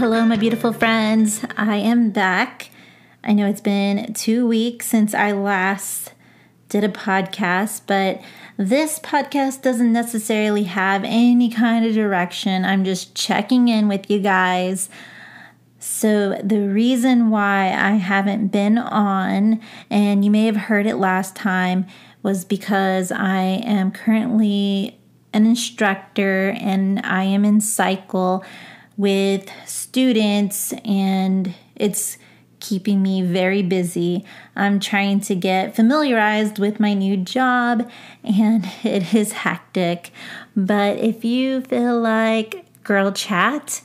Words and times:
hello, 0.00 0.24
my 0.24 0.36
beautiful 0.36 0.72
friends. 0.72 1.44
I 1.58 1.76
am 1.76 2.08
back. 2.08 2.70
I 3.22 3.34
know 3.34 3.46
it's 3.46 3.60
been 3.60 4.14
two 4.14 4.46
weeks 4.48 4.86
since 4.86 5.12
I 5.12 5.32
last 5.32 6.14
did 6.70 6.84
a 6.84 6.88
podcast, 6.88 7.82
but 7.86 8.18
this 8.56 8.98
podcast 8.98 9.60
doesn't 9.60 9.92
necessarily 9.92 10.62
have 10.62 11.04
any 11.04 11.50
kind 11.50 11.84
of 11.84 11.92
direction. 11.92 12.64
I'm 12.64 12.82
just 12.82 13.14
checking 13.14 13.68
in 13.68 13.88
with 13.88 14.10
you 14.10 14.20
guys. 14.20 14.88
So, 15.78 16.40
the 16.42 16.60
reason 16.60 17.28
why 17.28 17.66
I 17.66 17.96
haven't 17.96 18.46
been 18.46 18.78
on, 18.78 19.60
and 19.90 20.24
you 20.24 20.30
may 20.30 20.46
have 20.46 20.56
heard 20.56 20.86
it 20.86 20.96
last 20.96 21.36
time, 21.36 21.86
was 22.22 22.46
because 22.46 23.12
I 23.12 23.42
am 23.42 23.90
currently 23.90 24.98
an 25.34 25.44
instructor 25.44 26.56
and 26.58 27.00
I 27.00 27.24
am 27.24 27.44
in 27.44 27.60
cycle 27.60 28.42
with 29.00 29.50
students, 29.64 30.74
and 30.84 31.54
it's 31.74 32.18
keeping 32.60 33.02
me 33.02 33.22
very 33.22 33.62
busy. 33.62 34.26
I'm 34.54 34.78
trying 34.78 35.20
to 35.20 35.34
get 35.34 35.74
familiarized 35.74 36.58
with 36.58 36.78
my 36.78 36.92
new 36.92 37.16
job, 37.16 37.90
and 38.22 38.68
it 38.84 39.14
is 39.14 39.32
hectic. 39.32 40.10
But 40.54 40.98
if 40.98 41.24
you 41.24 41.62
feel 41.62 41.98
like 41.98 42.66
girl 42.84 43.10
chat, 43.10 43.80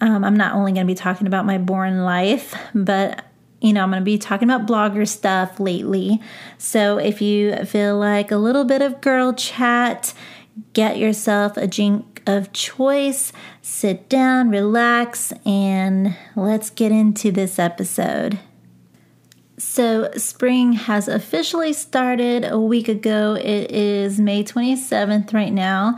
um, 0.00 0.24
I'm 0.24 0.36
not 0.36 0.54
only 0.54 0.72
going 0.72 0.86
to 0.86 0.90
be 0.90 0.96
talking 0.96 1.28
about 1.28 1.46
my 1.46 1.58
boring 1.58 1.98
life, 1.98 2.56
but 2.74 3.24
you 3.60 3.72
know, 3.72 3.82
I'm 3.82 3.90
going 3.90 4.00
to 4.00 4.04
be 4.04 4.18
talking 4.18 4.48
about 4.50 4.66
blogger 4.66 5.06
stuff 5.06 5.60
lately. 5.60 6.20
So 6.58 6.98
if 6.98 7.20
you 7.20 7.56
feel 7.64 7.96
like 7.96 8.32
a 8.32 8.36
little 8.36 8.64
bit 8.64 8.82
of 8.82 9.00
girl 9.00 9.32
chat, 9.32 10.14
get 10.72 10.96
yourself 10.96 11.56
a 11.56 11.66
drink 11.66 12.17
of 12.28 12.52
choice. 12.52 13.32
Sit 13.62 14.08
down, 14.08 14.50
relax, 14.50 15.32
and 15.44 16.14
let's 16.36 16.70
get 16.70 16.92
into 16.92 17.32
this 17.32 17.58
episode. 17.58 18.38
So, 19.56 20.10
spring 20.16 20.74
has 20.74 21.08
officially 21.08 21.72
started 21.72 22.44
a 22.44 22.60
week 22.60 22.88
ago. 22.88 23.34
It 23.34 23.72
is 23.72 24.20
May 24.20 24.44
27th 24.44 25.32
right 25.32 25.52
now, 25.52 25.96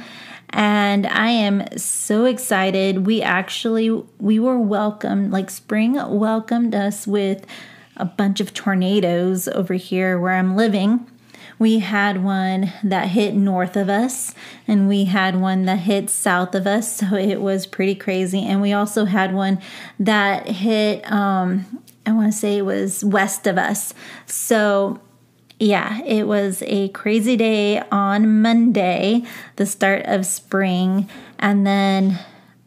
and 0.48 1.06
I 1.06 1.28
am 1.28 1.76
so 1.76 2.24
excited. 2.24 3.06
We 3.06 3.20
actually 3.20 3.90
we 4.18 4.38
were 4.38 4.58
welcomed, 4.58 5.32
like 5.32 5.50
spring 5.50 5.94
welcomed 5.94 6.74
us 6.74 7.06
with 7.06 7.44
a 7.96 8.06
bunch 8.06 8.40
of 8.40 8.54
tornadoes 8.54 9.46
over 9.48 9.74
here 9.74 10.18
where 10.18 10.32
I'm 10.32 10.56
living. 10.56 11.09
We 11.61 11.78
had 11.78 12.25
one 12.25 12.72
that 12.83 13.08
hit 13.08 13.34
north 13.34 13.77
of 13.77 13.89
us, 13.89 14.34
and 14.66 14.89
we 14.89 15.05
had 15.05 15.41
one 15.41 15.66
that 15.66 15.80
hit 15.80 16.08
south 16.11 16.55
of 16.56 16.66
us. 16.66 16.97
So 16.97 17.14
it 17.14 17.41
was 17.41 17.66
pretty 17.66 17.94
crazy. 17.94 18.44
And 18.44 18.61
we 18.61 18.72
also 18.72 19.05
had 19.05 19.34
one 19.34 19.61
that 20.00 20.48
hit, 20.48 21.08
um, 21.12 21.84
I 22.06 22.12
want 22.12 22.33
to 22.33 22.38
say 22.38 22.56
it 22.56 22.62
was 22.62 23.05
west 23.05 23.47
of 23.47 23.58
us. 23.58 23.94
So 24.25 25.00
yeah, 25.58 26.03
it 26.05 26.27
was 26.27 26.62
a 26.66 26.88
crazy 26.88 27.36
day 27.36 27.81
on 27.92 28.41
Monday, 28.41 29.25
the 29.56 29.66
start 29.66 30.06
of 30.06 30.25
spring. 30.25 31.11
And 31.38 31.66
then 31.66 32.19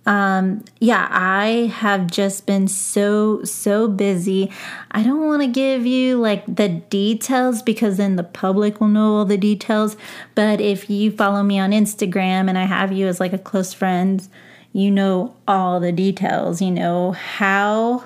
um 0.05 0.63
yeah 0.81 1.07
i 1.11 1.71
have 1.73 2.07
just 2.07 2.45
been 2.45 2.67
so 2.67 3.41
so 3.43 3.87
busy. 3.87 4.51
I 4.91 5.01
don't 5.01 5.25
want 5.25 5.41
to 5.43 5.47
give 5.47 5.85
you 5.85 6.17
like 6.17 6.43
the 6.45 6.67
details 6.67 7.61
because 7.61 7.97
then 7.97 8.17
the 8.17 8.23
public 8.23 8.81
will 8.81 8.89
know 8.89 9.15
all 9.15 9.25
the 9.25 9.37
details 9.37 9.95
but 10.35 10.59
if 10.59 10.89
you 10.89 11.11
follow 11.11 11.41
me 11.41 11.57
on 11.57 11.71
instagram 11.71 12.49
and 12.49 12.57
i 12.57 12.65
have 12.65 12.91
you 12.91 13.07
as 13.07 13.19
like 13.21 13.33
a 13.33 13.37
close 13.37 13.73
friend 13.73 14.27
you 14.73 14.89
know 14.89 15.35
all 15.47 15.79
the 15.79 15.91
details. 15.91 16.61
You 16.61 16.71
know 16.71 17.11
how 17.11 18.03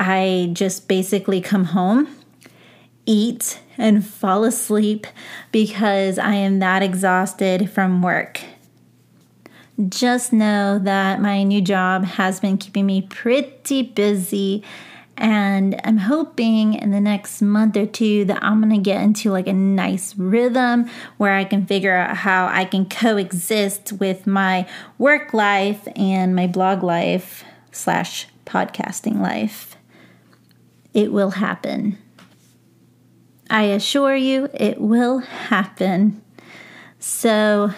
i 0.00 0.50
just 0.52 0.88
basically 0.88 1.40
come 1.40 1.66
home 1.66 2.08
eat 3.06 3.60
and 3.76 4.04
fall 4.04 4.42
asleep 4.44 5.06
because 5.52 6.18
i 6.18 6.34
am 6.34 6.58
that 6.60 6.82
exhausted 6.82 7.70
from 7.70 8.02
work 8.02 8.40
just 9.88 10.32
know 10.32 10.78
that 10.78 11.20
my 11.20 11.42
new 11.42 11.60
job 11.60 12.04
has 12.04 12.40
been 12.40 12.58
keeping 12.58 12.86
me 12.86 13.02
pretty 13.02 13.82
busy. 13.82 14.62
And 15.16 15.80
I'm 15.84 15.98
hoping 15.98 16.74
in 16.74 16.90
the 16.90 17.00
next 17.00 17.42
month 17.42 17.76
or 17.76 17.86
two 17.86 18.24
that 18.26 18.42
I'm 18.42 18.60
gonna 18.60 18.78
get 18.78 19.02
into 19.02 19.30
like 19.30 19.46
a 19.46 19.52
nice 19.52 20.16
rhythm 20.16 20.88
where 21.16 21.34
I 21.34 21.44
can 21.44 21.66
figure 21.66 21.94
out 21.94 22.16
how 22.16 22.46
I 22.46 22.64
can 22.64 22.86
coexist 22.86 23.92
with 23.92 24.26
my 24.26 24.66
work 24.98 25.32
life 25.32 25.86
and 25.96 26.34
my 26.34 26.46
blog 26.46 26.82
life 26.82 27.44
slash 27.70 28.26
podcasting 28.46 29.20
life. 29.20 29.76
It 30.94 31.12
will 31.12 31.30
happen. 31.30 31.98
I 33.48 33.64
assure 33.64 34.16
you, 34.16 34.48
it 34.54 34.80
will 34.80 35.18
happen. 35.18 36.22
So, 36.98 37.72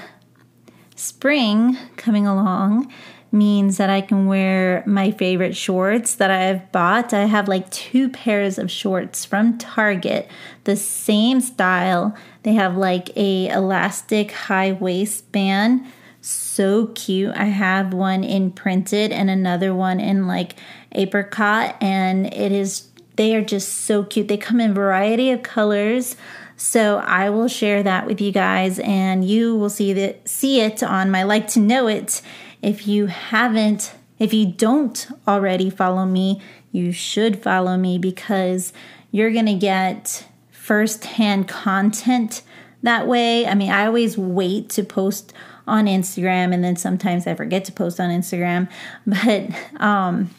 spring 0.94 1.76
coming 1.96 2.26
along 2.26 2.92
means 3.34 3.78
that 3.78 3.90
I 3.90 4.00
can 4.00 4.26
wear 4.26 4.84
my 4.86 5.10
favorite 5.10 5.56
shorts 5.56 6.14
that 6.14 6.30
I've 6.30 6.70
bought. 6.70 7.12
I 7.12 7.24
have 7.24 7.48
like 7.48 7.68
two 7.70 8.08
pairs 8.08 8.58
of 8.58 8.70
shorts 8.70 9.24
from 9.24 9.58
Target, 9.58 10.30
the 10.62 10.76
same 10.76 11.40
style. 11.40 12.16
They 12.44 12.54
have 12.54 12.76
like 12.76 13.10
a 13.16 13.48
elastic 13.48 14.30
high 14.30 14.72
waistband. 14.72 15.84
So 16.20 16.86
cute. 16.94 17.34
I 17.36 17.46
have 17.46 17.92
one 17.92 18.24
in 18.24 18.52
printed 18.52 19.12
and 19.12 19.28
another 19.28 19.74
one 19.74 20.00
in 20.00 20.26
like 20.26 20.54
apricot 20.92 21.76
and 21.82 22.32
it 22.32 22.52
is 22.52 22.88
they 23.16 23.36
are 23.36 23.42
just 23.42 23.68
so 23.68 24.04
cute. 24.04 24.28
They 24.28 24.36
come 24.36 24.60
in 24.60 24.74
variety 24.74 25.30
of 25.30 25.42
colors. 25.42 26.16
So 26.56 26.98
I 26.98 27.30
will 27.30 27.48
share 27.48 27.82
that 27.82 28.06
with 28.06 28.20
you 28.20 28.32
guys 28.32 28.78
and 28.78 29.24
you 29.28 29.56
will 29.56 29.70
see 29.70 29.92
that 29.94 30.28
see 30.28 30.60
it 30.60 30.82
on 30.82 31.10
my 31.10 31.22
like 31.22 31.48
to 31.48 31.60
know 31.60 31.88
it. 31.88 32.22
If 32.62 32.86
you 32.86 33.06
haven't, 33.06 33.94
if 34.18 34.32
you 34.32 34.46
don't 34.46 35.06
already 35.26 35.68
follow 35.68 36.06
me, 36.06 36.40
you 36.70 36.92
should 36.92 37.42
follow 37.42 37.76
me 37.76 37.98
because 37.98 38.72
you're 39.10 39.32
to 39.46 39.54
get 39.54 40.26
firsthand 40.50 41.48
content 41.48 42.42
that 42.82 43.06
way. 43.06 43.46
I 43.46 43.54
mean, 43.54 43.70
I 43.70 43.86
always 43.86 44.16
wait 44.16 44.70
to 44.70 44.84
post 44.84 45.32
on 45.66 45.86
Instagram 45.86 46.52
and 46.54 46.62
then 46.62 46.76
sometimes 46.76 47.26
I 47.26 47.34
forget 47.34 47.64
to 47.66 47.72
post 47.72 47.98
on 47.98 48.10
Instagram, 48.10 48.68
but 49.06 49.50
um 49.82 50.30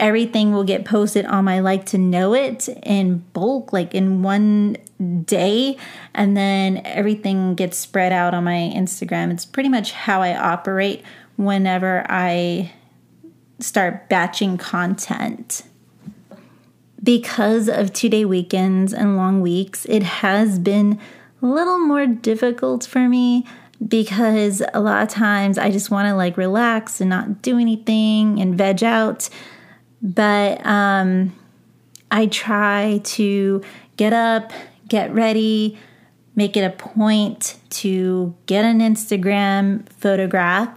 everything 0.00 0.52
will 0.52 0.64
get 0.64 0.84
posted 0.84 1.24
on 1.26 1.44
my 1.44 1.60
like 1.60 1.86
to 1.86 1.98
know 1.98 2.34
it 2.34 2.68
in 2.82 3.18
bulk, 3.32 3.72
like 3.72 3.94
in 3.94 4.22
one 4.22 4.76
day, 5.24 5.76
and 6.14 6.36
then 6.36 6.80
everything 6.84 7.54
gets 7.54 7.78
spread 7.78 8.12
out 8.12 8.34
on 8.34 8.42
my 8.42 8.72
Instagram. 8.74 9.30
It's 9.30 9.46
pretty 9.46 9.68
much 9.68 9.92
how 9.92 10.22
I 10.22 10.36
operate 10.36 11.04
whenever 11.36 12.04
I 12.08 12.72
start 13.60 14.08
batching 14.08 14.58
content. 14.58 15.62
Because 17.02 17.68
of 17.68 17.92
two 17.92 18.08
day 18.08 18.24
weekends 18.24 18.92
and 18.92 19.16
long 19.16 19.40
weeks, 19.40 19.86
it 19.86 20.02
has 20.02 20.58
been 20.58 20.98
a 21.42 21.46
little 21.46 21.78
more 21.78 22.06
difficult 22.06 22.84
for 22.84 23.08
me 23.08 23.46
because 23.86 24.62
a 24.74 24.80
lot 24.80 25.02
of 25.02 25.08
times 25.08 25.56
I 25.56 25.70
just 25.70 25.90
want 25.90 26.08
to 26.08 26.14
like 26.14 26.36
relax 26.36 27.00
and 27.00 27.08
not 27.08 27.40
do 27.42 27.58
anything 27.58 28.40
and 28.40 28.56
veg 28.56 28.84
out. 28.84 29.30
But 30.02 30.64
um, 30.64 31.32
I 32.10 32.26
try 32.26 33.00
to 33.04 33.62
get 33.96 34.12
up, 34.12 34.52
get 34.88 35.12
ready, 35.12 35.78
make 36.34 36.56
it 36.56 36.64
a 36.64 36.70
point 36.70 37.58
to 37.70 38.34
get 38.46 38.64
an 38.64 38.80
Instagram 38.80 39.88
photograph. 39.92 40.70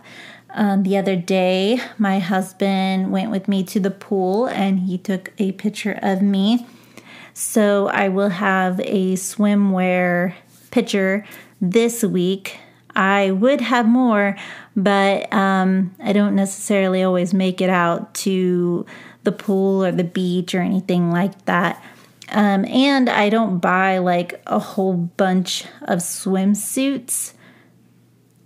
Um, 0.50 0.84
the 0.84 0.98
other 0.98 1.16
day, 1.16 1.80
my 1.98 2.20
husband 2.20 3.12
went 3.12 3.32
with 3.32 3.48
me 3.48 3.64
to 3.64 3.80
the 3.80 3.90
pool 3.90 4.48
and 4.48 4.82
he 4.82 4.98
took 4.98 5.32
a 5.40 5.54
picture 5.54 5.98
of 6.04 6.22
me. 6.22 6.68
So 7.34 7.88
I 7.88 8.10
will 8.10 8.30
have 8.30 8.80
a 8.82 9.14
swimwear 9.14 10.36
picture 10.70 11.26
this 11.60 12.04
week. 12.04 12.60
I 12.96 13.32
would 13.32 13.62
have 13.62 13.88
more, 13.88 14.38
but 14.76 15.34
um, 15.34 15.96
I 16.04 16.14
don't 16.14 16.36
necessarily 16.36 17.02
always 17.02 17.34
make 17.34 17.60
it 17.60 17.72
out 17.72 18.14
to 18.16 18.86
the 19.24 19.32
pool 19.32 19.84
or 19.84 19.92
the 19.92 20.04
beach 20.04 20.54
or 20.54 20.62
anything 20.62 21.12
like 21.12 21.46
that. 21.46 21.84
Um, 22.30 22.66
and 22.66 23.10
I 23.10 23.30
don't 23.30 23.60
buy 23.60 24.00
like 24.00 24.42
a 24.48 24.60
whole 24.60 24.94
bunch 24.94 25.66
of 25.84 26.00
swimsuits 26.00 27.34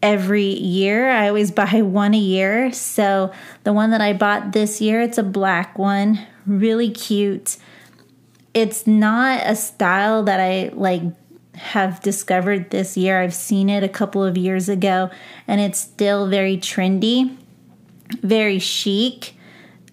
every 0.01 0.45
year. 0.45 1.09
I 1.09 1.27
always 1.27 1.51
buy 1.63 1.81
one 1.81 2.13
a 2.13 2.19
year. 2.19 2.71
So 2.71 3.31
the 3.63 3.73
one 3.73 3.91
that 3.91 4.01
I 4.01 4.13
bought 4.13 4.51
this 4.51 4.81
year, 4.81 5.01
it's 5.01 5.17
a 5.17 5.23
black 5.23 5.77
one, 5.77 6.19
really 6.45 6.89
cute. 6.89 7.57
It's 8.53 8.87
not 8.87 9.41
a 9.45 9.55
style 9.55 10.23
that 10.23 10.39
I 10.39 10.71
like 10.73 11.03
have 11.55 12.01
discovered 12.01 12.69
this 12.69 12.97
year. 12.97 13.21
I've 13.21 13.33
seen 13.33 13.69
it 13.69 13.83
a 13.83 13.89
couple 13.89 14.23
of 14.23 14.37
years 14.37 14.69
ago 14.69 15.09
and 15.47 15.59
it's 15.59 15.79
still 15.79 16.27
very 16.27 16.57
trendy, 16.57 17.35
very 18.21 18.59
chic 18.59 19.36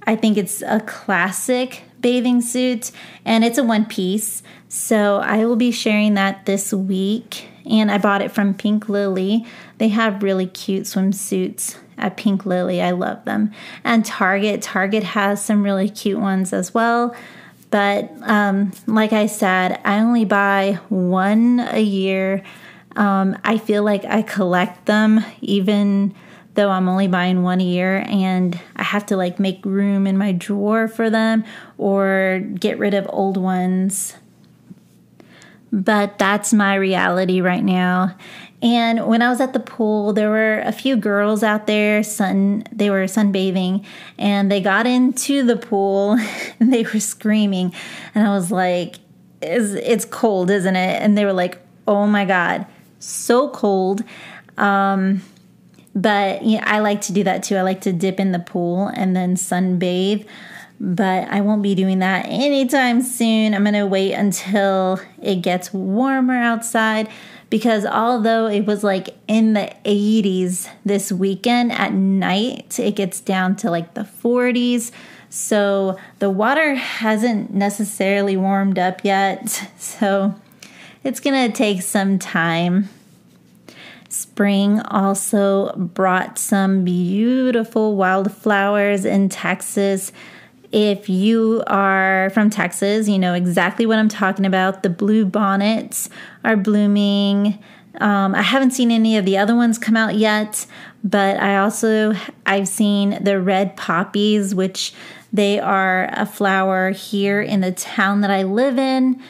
I 0.06 0.16
think 0.16 0.36
it's 0.36 0.62
a 0.62 0.80
classic 0.80 1.82
bathing 2.00 2.42
suit 2.42 2.90
and 3.24 3.44
it's 3.44 3.58
a 3.58 3.64
one 3.64 3.86
piece. 3.86 4.42
So 4.68 5.16
I 5.18 5.44
will 5.46 5.56
be 5.56 5.72
sharing 5.72 6.14
that 6.14 6.46
this 6.46 6.72
week. 6.72 7.48
And 7.64 7.90
I 7.90 7.96
bought 7.96 8.20
it 8.20 8.30
from 8.30 8.52
Pink 8.52 8.90
Lily. 8.90 9.46
They 9.78 9.88
have 9.88 10.22
really 10.22 10.46
cute 10.46 10.84
swimsuits 10.84 11.78
at 11.96 12.16
Pink 12.16 12.44
Lily. 12.44 12.82
I 12.82 12.90
love 12.90 13.24
them. 13.24 13.52
And 13.84 14.04
Target. 14.04 14.60
Target 14.60 15.02
has 15.02 15.42
some 15.42 15.62
really 15.62 15.88
cute 15.88 16.20
ones 16.20 16.52
as 16.52 16.74
well. 16.74 17.16
But 17.70 18.12
um, 18.22 18.72
like 18.86 19.12
I 19.12 19.26
said, 19.26 19.80
I 19.84 19.98
only 20.00 20.24
buy 20.24 20.78
one 20.90 21.60
a 21.60 21.80
year. 21.80 22.42
Um, 22.96 23.36
I 23.42 23.58
feel 23.58 23.82
like 23.82 24.04
I 24.04 24.22
collect 24.22 24.86
them 24.86 25.24
even 25.40 26.14
though 26.54 26.70
I'm 26.70 26.88
only 26.88 27.08
buying 27.08 27.42
one 27.42 27.60
a 27.60 27.64
year 27.64 28.04
and 28.06 28.58
I 28.76 28.82
have 28.82 29.06
to 29.06 29.16
like 29.16 29.38
make 29.38 29.64
room 29.64 30.06
in 30.06 30.16
my 30.16 30.32
drawer 30.32 30.88
for 30.88 31.10
them 31.10 31.44
or 31.78 32.40
get 32.58 32.78
rid 32.78 32.94
of 32.94 33.06
old 33.10 33.36
ones. 33.36 34.16
But 35.72 36.18
that's 36.18 36.52
my 36.52 36.76
reality 36.76 37.40
right 37.40 37.64
now. 37.64 38.16
And 38.62 39.06
when 39.06 39.20
I 39.20 39.28
was 39.28 39.40
at 39.40 39.52
the 39.52 39.60
pool, 39.60 40.12
there 40.12 40.30
were 40.30 40.60
a 40.60 40.72
few 40.72 40.96
girls 40.96 41.42
out 41.42 41.66
there 41.66 42.02
sun 42.02 42.64
they 42.72 42.88
were 42.88 43.04
sunbathing 43.04 43.84
and 44.16 44.50
they 44.50 44.60
got 44.60 44.86
into 44.86 45.42
the 45.42 45.56
pool 45.56 46.12
and 46.60 46.72
they 46.72 46.84
were 46.84 47.00
screaming 47.00 47.74
and 48.14 48.26
I 48.26 48.30
was 48.30 48.50
like 48.50 48.96
it's, 49.42 49.72
it's 49.72 50.04
cold, 50.04 50.50
isn't 50.50 50.76
it? 50.76 51.02
And 51.02 51.18
they 51.18 51.26
were 51.26 51.32
like, 51.32 51.58
"Oh 51.86 52.06
my 52.06 52.24
god, 52.24 52.66
so 52.98 53.50
cold." 53.50 54.02
Um 54.56 55.20
but 55.94 56.44
yeah, 56.44 56.62
I 56.66 56.80
like 56.80 57.00
to 57.02 57.12
do 57.12 57.22
that 57.24 57.42
too. 57.42 57.56
I 57.56 57.62
like 57.62 57.82
to 57.82 57.92
dip 57.92 58.18
in 58.18 58.32
the 58.32 58.38
pool 58.38 58.88
and 58.88 59.14
then 59.14 59.36
sunbathe. 59.36 60.26
But 60.80 61.28
I 61.28 61.40
won't 61.40 61.62
be 61.62 61.76
doing 61.76 62.00
that 62.00 62.26
anytime 62.26 63.00
soon. 63.00 63.54
I'm 63.54 63.62
going 63.62 63.74
to 63.74 63.86
wait 63.86 64.12
until 64.12 65.00
it 65.22 65.36
gets 65.36 65.72
warmer 65.72 66.34
outside 66.34 67.08
because 67.48 67.86
although 67.86 68.48
it 68.48 68.66
was 68.66 68.82
like 68.82 69.10
in 69.28 69.52
the 69.52 69.72
80s 69.84 70.68
this 70.84 71.12
weekend 71.12 71.70
at 71.70 71.92
night, 71.92 72.80
it 72.80 72.96
gets 72.96 73.20
down 73.20 73.54
to 73.56 73.70
like 73.70 73.94
the 73.94 74.00
40s. 74.00 74.90
So 75.30 75.96
the 76.18 76.30
water 76.30 76.74
hasn't 76.74 77.54
necessarily 77.54 78.36
warmed 78.36 78.78
up 78.78 79.04
yet. 79.04 79.70
So 79.78 80.34
it's 81.04 81.20
going 81.20 81.50
to 81.50 81.56
take 81.56 81.82
some 81.82 82.18
time. 82.18 82.88
Spring 84.14 84.80
also 84.80 85.74
brought 85.76 86.38
some 86.38 86.84
beautiful 86.84 87.96
wildflowers 87.96 89.04
in 89.04 89.28
Texas. 89.28 90.12
If 90.70 91.08
you 91.08 91.64
are 91.66 92.30
from 92.30 92.48
Texas, 92.48 93.08
you 93.08 93.18
know 93.18 93.34
exactly 93.34 93.86
what 93.86 93.98
I'm 93.98 94.08
talking 94.08 94.46
about. 94.46 94.84
The 94.84 94.88
blue 94.88 95.24
bonnets 95.24 96.10
are 96.44 96.56
blooming. 96.56 97.58
Um, 98.00 98.36
I 98.36 98.42
haven't 98.42 98.70
seen 98.70 98.92
any 98.92 99.16
of 99.16 99.24
the 99.24 99.36
other 99.36 99.56
ones 99.56 99.78
come 99.78 99.96
out 99.96 100.14
yet, 100.14 100.64
but 101.02 101.40
I 101.40 101.58
also 101.58 102.14
I've 102.46 102.68
seen 102.68 103.22
the 103.22 103.40
red 103.40 103.76
poppies, 103.76 104.54
which 104.54 104.94
they 105.32 105.58
are 105.58 106.08
a 106.12 106.24
flower 106.24 106.90
here 106.90 107.42
in 107.42 107.62
the 107.62 107.72
town 107.72 108.20
that 108.20 108.30
I 108.30 108.44
live 108.44 108.78
in, 108.78 109.20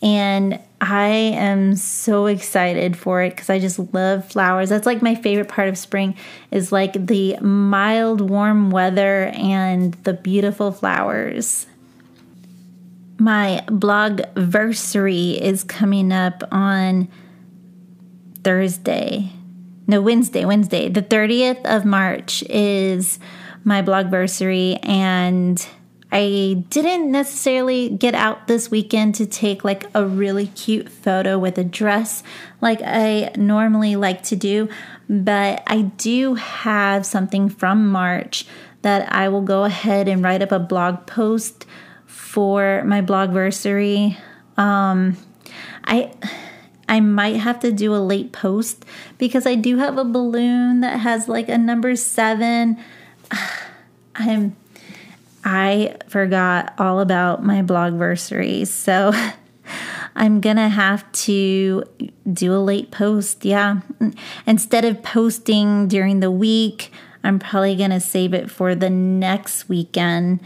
and 0.00 0.58
I 0.82 1.06
am 1.06 1.76
so 1.76 2.26
excited 2.26 2.96
for 2.96 3.22
it 3.22 3.30
because 3.30 3.48
I 3.48 3.60
just 3.60 3.78
love 3.94 4.26
flowers. 4.28 4.68
That's 4.68 4.84
like 4.84 5.00
my 5.00 5.14
favorite 5.14 5.46
part 5.46 5.68
of 5.68 5.78
spring 5.78 6.16
is 6.50 6.72
like 6.72 7.06
the 7.06 7.38
mild, 7.38 8.20
warm 8.20 8.70
weather 8.70 9.26
and 9.36 9.94
the 10.02 10.12
beautiful 10.12 10.72
flowers. 10.72 11.68
My 13.20 13.64
blog 13.68 14.22
versary 14.34 15.38
is 15.38 15.62
coming 15.62 16.10
up 16.10 16.42
on 16.50 17.06
Thursday. 18.42 19.30
No, 19.86 20.02
Wednesday, 20.02 20.44
Wednesday. 20.44 20.88
The 20.88 21.02
30th 21.02 21.64
of 21.64 21.84
March 21.84 22.42
is 22.50 23.20
my 23.62 23.82
blog 23.82 24.06
versary 24.06 24.80
and 24.82 25.64
I 26.12 26.62
didn't 26.68 27.10
necessarily 27.10 27.88
get 27.88 28.14
out 28.14 28.46
this 28.46 28.70
weekend 28.70 29.14
to 29.14 29.26
take 29.26 29.64
like 29.64 29.86
a 29.94 30.04
really 30.04 30.48
cute 30.48 30.90
photo 30.90 31.38
with 31.38 31.56
a 31.56 31.64
dress 31.64 32.22
like 32.60 32.82
I 32.84 33.32
normally 33.36 33.96
like 33.96 34.22
to 34.24 34.36
do, 34.36 34.68
but 35.08 35.62
I 35.66 35.82
do 35.82 36.34
have 36.34 37.06
something 37.06 37.48
from 37.48 37.88
March 37.88 38.46
that 38.82 39.10
I 39.10 39.30
will 39.30 39.40
go 39.40 39.64
ahead 39.64 40.06
and 40.06 40.22
write 40.22 40.42
up 40.42 40.52
a 40.52 40.58
blog 40.58 41.06
post 41.06 41.64
for 42.04 42.84
my 42.84 43.00
blogversary. 43.00 44.18
Um, 44.58 45.16
I 45.84 46.12
I 46.88 47.00
might 47.00 47.36
have 47.36 47.60
to 47.60 47.72
do 47.72 47.94
a 47.94 47.96
late 47.96 48.32
post 48.32 48.84
because 49.16 49.46
I 49.46 49.54
do 49.54 49.78
have 49.78 49.96
a 49.96 50.04
balloon 50.04 50.80
that 50.80 51.00
has 51.00 51.26
like 51.26 51.48
a 51.48 51.56
number 51.56 51.96
seven. 51.96 52.76
I'm 54.14 54.54
I 55.44 55.96
forgot 56.08 56.74
all 56.78 57.00
about 57.00 57.44
my 57.44 57.62
blogversary. 57.62 58.66
So 58.66 59.12
I'm 60.16 60.40
going 60.40 60.56
to 60.56 60.68
have 60.68 61.10
to 61.12 61.84
do 62.32 62.54
a 62.54 62.58
late 62.58 62.90
post. 62.90 63.44
Yeah. 63.44 63.80
Instead 64.46 64.84
of 64.84 65.02
posting 65.02 65.88
during 65.88 66.20
the 66.20 66.30
week, 66.30 66.92
I'm 67.24 67.38
probably 67.38 67.76
going 67.76 67.90
to 67.90 68.00
save 68.00 68.34
it 68.34 68.50
for 68.50 68.74
the 68.74 68.90
next 68.90 69.68
weekend, 69.68 70.40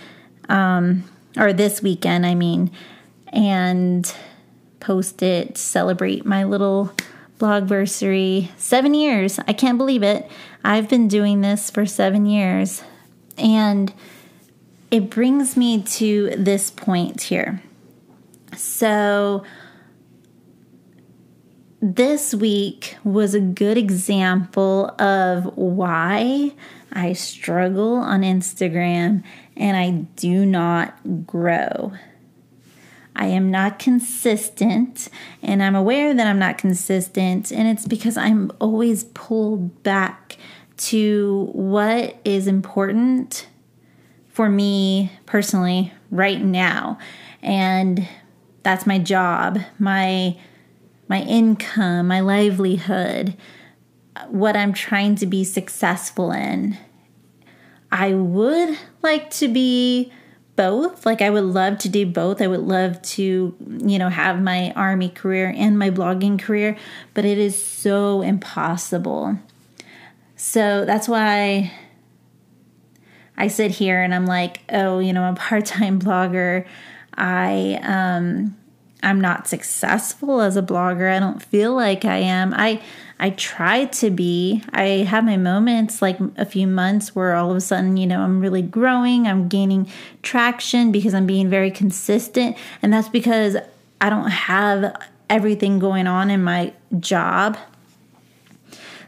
um, 0.48 1.04
or 1.36 1.52
this 1.52 1.82
weekend, 1.82 2.26
I 2.26 2.34
mean, 2.34 2.70
and 3.28 4.14
post 4.80 5.22
it, 5.22 5.58
celebrate 5.58 6.24
my 6.24 6.44
little 6.44 6.92
blogversary. 7.38 8.50
Seven 8.56 8.94
years. 8.94 9.38
I 9.46 9.52
can't 9.52 9.78
believe 9.78 10.02
it. 10.02 10.30
I've 10.64 10.88
been 10.88 11.08
doing 11.08 11.40
this 11.40 11.70
for 11.70 11.86
seven 11.86 12.26
years. 12.26 12.82
And 13.36 13.92
it 14.90 15.10
brings 15.10 15.56
me 15.56 15.82
to 15.82 16.30
this 16.36 16.70
point 16.70 17.22
here. 17.22 17.62
So, 18.56 19.44
this 21.80 22.34
week 22.34 22.96
was 23.04 23.34
a 23.34 23.40
good 23.40 23.76
example 23.76 24.86
of 25.00 25.56
why 25.56 26.52
I 26.92 27.12
struggle 27.12 27.96
on 27.96 28.22
Instagram 28.22 29.22
and 29.56 29.76
I 29.76 29.90
do 30.16 30.46
not 30.46 31.26
grow. 31.26 31.92
I 33.14 33.26
am 33.26 33.50
not 33.50 33.78
consistent, 33.78 35.08
and 35.42 35.62
I'm 35.62 35.74
aware 35.74 36.12
that 36.12 36.26
I'm 36.26 36.38
not 36.38 36.58
consistent, 36.58 37.50
and 37.50 37.66
it's 37.66 37.86
because 37.86 38.18
I'm 38.18 38.52
always 38.60 39.04
pulled 39.04 39.82
back 39.82 40.36
to 40.76 41.48
what 41.52 42.20
is 42.26 42.46
important 42.46 43.46
for 44.36 44.50
me 44.50 45.10
personally 45.24 45.90
right 46.10 46.42
now. 46.42 46.98
And 47.40 48.06
that's 48.62 48.86
my 48.86 48.98
job, 48.98 49.58
my 49.78 50.36
my 51.08 51.22
income, 51.22 52.08
my 52.08 52.20
livelihood, 52.20 53.34
what 54.28 54.54
I'm 54.54 54.74
trying 54.74 55.14
to 55.16 55.26
be 55.26 55.42
successful 55.42 56.32
in. 56.32 56.76
I 57.90 58.12
would 58.12 58.76
like 59.00 59.30
to 59.30 59.48
be 59.48 60.12
both. 60.54 61.06
Like 61.06 61.22
I 61.22 61.30
would 61.30 61.44
love 61.44 61.78
to 61.78 61.88
do 61.88 62.04
both. 62.04 62.42
I 62.42 62.46
would 62.46 62.60
love 62.60 63.00
to, 63.16 63.56
you 63.58 63.98
know, 63.98 64.10
have 64.10 64.42
my 64.42 64.70
army 64.72 65.08
career 65.08 65.54
and 65.56 65.78
my 65.78 65.88
blogging 65.88 66.38
career, 66.38 66.76
but 67.14 67.24
it 67.24 67.38
is 67.38 67.56
so 67.56 68.20
impossible. 68.20 69.38
So 70.36 70.84
that's 70.84 71.08
why 71.08 71.72
I 73.36 73.48
sit 73.48 73.70
here 73.70 74.02
and 74.02 74.14
I'm 74.14 74.26
like, 74.26 74.60
oh, 74.70 74.98
you 74.98 75.12
know, 75.12 75.22
I'm 75.22 75.34
a 75.34 75.36
part-time 75.36 76.00
blogger. 76.00 76.66
I 77.14 77.80
um 77.82 78.56
I'm 79.02 79.20
not 79.20 79.46
successful 79.46 80.40
as 80.40 80.56
a 80.56 80.62
blogger. 80.62 81.14
I 81.14 81.20
don't 81.20 81.42
feel 81.42 81.74
like 81.74 82.04
I 82.04 82.16
am. 82.16 82.52
I 82.54 82.82
I 83.18 83.30
try 83.30 83.86
to 83.86 84.10
be. 84.10 84.62
I 84.72 85.04
have 85.08 85.24
my 85.24 85.36
moments 85.36 86.02
like 86.02 86.18
a 86.36 86.44
few 86.44 86.66
months 86.66 87.14
where 87.14 87.34
all 87.34 87.50
of 87.50 87.56
a 87.56 87.60
sudden, 87.60 87.96
you 87.96 88.06
know, 88.06 88.20
I'm 88.20 88.40
really 88.40 88.62
growing, 88.62 89.26
I'm 89.26 89.48
gaining 89.48 89.88
traction 90.22 90.92
because 90.92 91.14
I'm 91.14 91.26
being 91.26 91.48
very 91.48 91.70
consistent, 91.70 92.56
and 92.82 92.92
that's 92.92 93.08
because 93.08 93.56
I 94.00 94.10
don't 94.10 94.30
have 94.30 94.96
everything 95.30 95.78
going 95.78 96.06
on 96.06 96.30
in 96.30 96.42
my 96.42 96.72
job. 96.98 97.56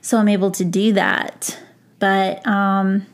So 0.01 0.19
I'm 0.19 0.29
able 0.29 0.51
to 0.53 0.65
do 0.65 0.93
that. 0.93 1.59
But 1.99 2.47
um 2.47 3.07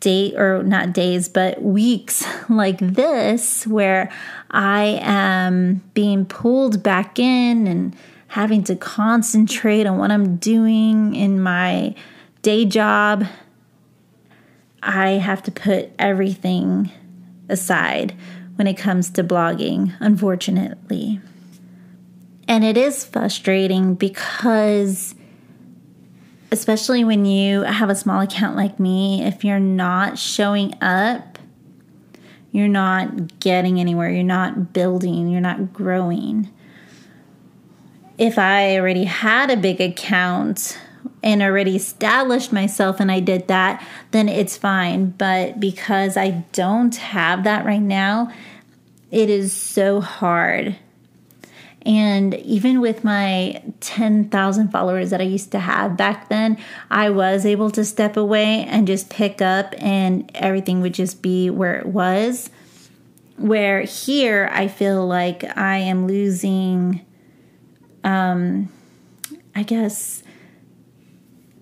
day 0.00 0.34
or 0.36 0.62
not 0.62 0.92
days, 0.92 1.28
but 1.28 1.62
weeks 1.62 2.24
like 2.48 2.78
this 2.78 3.66
where 3.66 4.10
I 4.50 5.00
am 5.02 5.82
being 5.94 6.26
pulled 6.26 6.82
back 6.82 7.18
in 7.18 7.66
and 7.66 7.96
having 8.28 8.62
to 8.64 8.76
concentrate 8.76 9.86
on 9.86 9.98
what 9.98 10.10
I'm 10.10 10.36
doing 10.36 11.14
in 11.14 11.40
my 11.40 11.94
day 12.42 12.64
job. 12.64 13.26
I 14.82 15.10
have 15.10 15.42
to 15.44 15.50
put 15.50 15.90
everything 15.98 16.90
aside 17.48 18.14
when 18.56 18.66
it 18.66 18.74
comes 18.74 19.10
to 19.10 19.24
blogging, 19.24 19.94
unfortunately. 20.00 21.20
And 22.48 22.64
it 22.64 22.76
is 22.76 23.04
frustrating 23.04 23.94
because, 23.94 25.15
especially 26.56 27.04
when 27.04 27.24
you 27.24 27.62
have 27.62 27.90
a 27.90 27.94
small 27.94 28.20
account 28.20 28.56
like 28.56 28.80
me, 28.80 29.22
if 29.22 29.44
you're 29.44 29.60
not 29.60 30.18
showing 30.18 30.74
up, 30.80 31.38
you're 32.52 32.68
not 32.68 33.40
getting 33.40 33.78
anywhere, 33.78 34.10
you're 34.10 34.22
not 34.22 34.72
building, 34.72 35.28
you're 35.28 35.40
not 35.40 35.72
growing. 35.72 36.48
If 38.18 38.38
I 38.38 38.78
already 38.78 39.04
had 39.04 39.50
a 39.50 39.56
big 39.56 39.80
account, 39.80 40.78
and 41.22 41.42
already 41.42 41.74
established 41.74 42.52
myself 42.52 43.00
and 43.00 43.10
I 43.10 43.20
did 43.20 43.48
that, 43.48 43.84
then 44.12 44.28
it's 44.28 44.56
fine. 44.56 45.10
But 45.10 45.58
because 45.58 46.16
I 46.16 46.44
don't 46.52 46.94
have 46.94 47.44
that 47.44 47.64
right 47.64 47.82
now, 47.82 48.32
it 49.10 49.28
is 49.28 49.52
so 49.52 50.00
hard. 50.00 50.76
And 51.86 52.34
even 52.34 52.80
with 52.80 53.04
my 53.04 53.62
10,000 53.78 54.72
followers 54.72 55.10
that 55.10 55.20
I 55.20 55.24
used 55.24 55.52
to 55.52 55.60
have 55.60 55.96
back 55.96 56.28
then, 56.28 56.58
I 56.90 57.10
was 57.10 57.46
able 57.46 57.70
to 57.70 57.84
step 57.84 58.16
away 58.16 58.64
and 58.64 58.88
just 58.88 59.08
pick 59.08 59.40
up, 59.40 59.72
and 59.78 60.28
everything 60.34 60.80
would 60.80 60.94
just 60.94 61.22
be 61.22 61.48
where 61.48 61.76
it 61.76 61.86
was. 61.86 62.50
Where 63.36 63.82
here, 63.82 64.50
I 64.52 64.66
feel 64.66 65.06
like 65.06 65.44
I 65.56 65.76
am 65.76 66.08
losing, 66.08 67.06
um, 68.02 68.68
I 69.54 69.62
guess, 69.62 70.24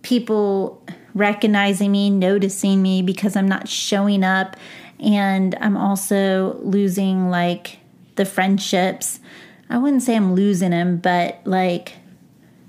people 0.00 0.82
recognizing 1.14 1.92
me, 1.92 2.08
noticing 2.08 2.80
me 2.80 3.02
because 3.02 3.36
I'm 3.36 3.48
not 3.48 3.68
showing 3.68 4.24
up. 4.24 4.56
And 4.98 5.54
I'm 5.60 5.76
also 5.76 6.58
losing 6.62 7.28
like 7.28 7.78
the 8.16 8.24
friendships. 8.24 9.20
I 9.68 9.78
wouldn't 9.78 10.02
say 10.02 10.16
I'm 10.16 10.34
losing 10.34 10.70
them, 10.70 10.98
but 10.98 11.40
like 11.44 11.94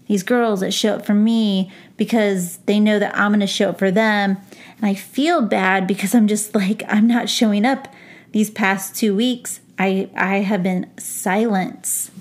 these 0.07 0.23
girls 0.23 0.59
that 0.61 0.71
show 0.71 0.95
up 0.95 1.05
for 1.05 1.13
me 1.13 1.71
because 1.97 2.57
they 2.65 2.79
know 2.79 2.99
that 2.99 3.17
I'm 3.17 3.31
going 3.31 3.39
to 3.39 3.47
show 3.47 3.69
up 3.69 3.79
for 3.79 3.91
them. 3.91 4.37
And 4.77 4.85
I 4.85 4.93
feel 4.93 5.41
bad 5.41 5.87
because 5.87 6.13
I'm 6.13 6.27
just 6.27 6.55
like, 6.55 6.83
I'm 6.87 7.07
not 7.07 7.29
showing 7.29 7.65
up 7.65 7.87
these 8.31 8.49
past 8.49 8.95
two 8.95 9.15
weeks. 9.15 9.61
I, 9.77 10.09
I 10.15 10.37
have 10.37 10.63
been 10.63 10.89
silence 10.97 12.11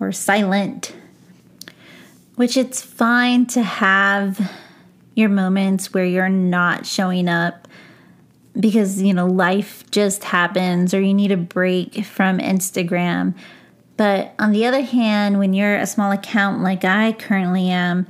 or 0.00 0.12
silent 0.12 0.94
which 2.36 2.56
it's 2.56 2.82
fine 2.82 3.46
to 3.46 3.62
have 3.62 4.52
your 5.14 5.30
moments 5.30 5.92
where 5.92 6.04
you're 6.04 6.28
not 6.28 6.86
showing 6.86 7.28
up 7.28 7.66
because, 8.58 9.02
you 9.02 9.12
know, 9.12 9.26
life 9.26 9.90
just 9.90 10.24
happens 10.24 10.94
or 10.94 11.00
you 11.00 11.12
need 11.12 11.32
a 11.32 11.36
break 11.36 12.04
from 12.04 12.38
Instagram. 12.38 13.34
But 13.96 14.34
on 14.38 14.52
the 14.52 14.66
other 14.66 14.82
hand, 14.82 15.38
when 15.38 15.54
you're 15.54 15.76
a 15.76 15.86
small 15.86 16.12
account 16.12 16.62
like 16.62 16.84
I 16.84 17.12
currently 17.12 17.70
am, 17.70 18.06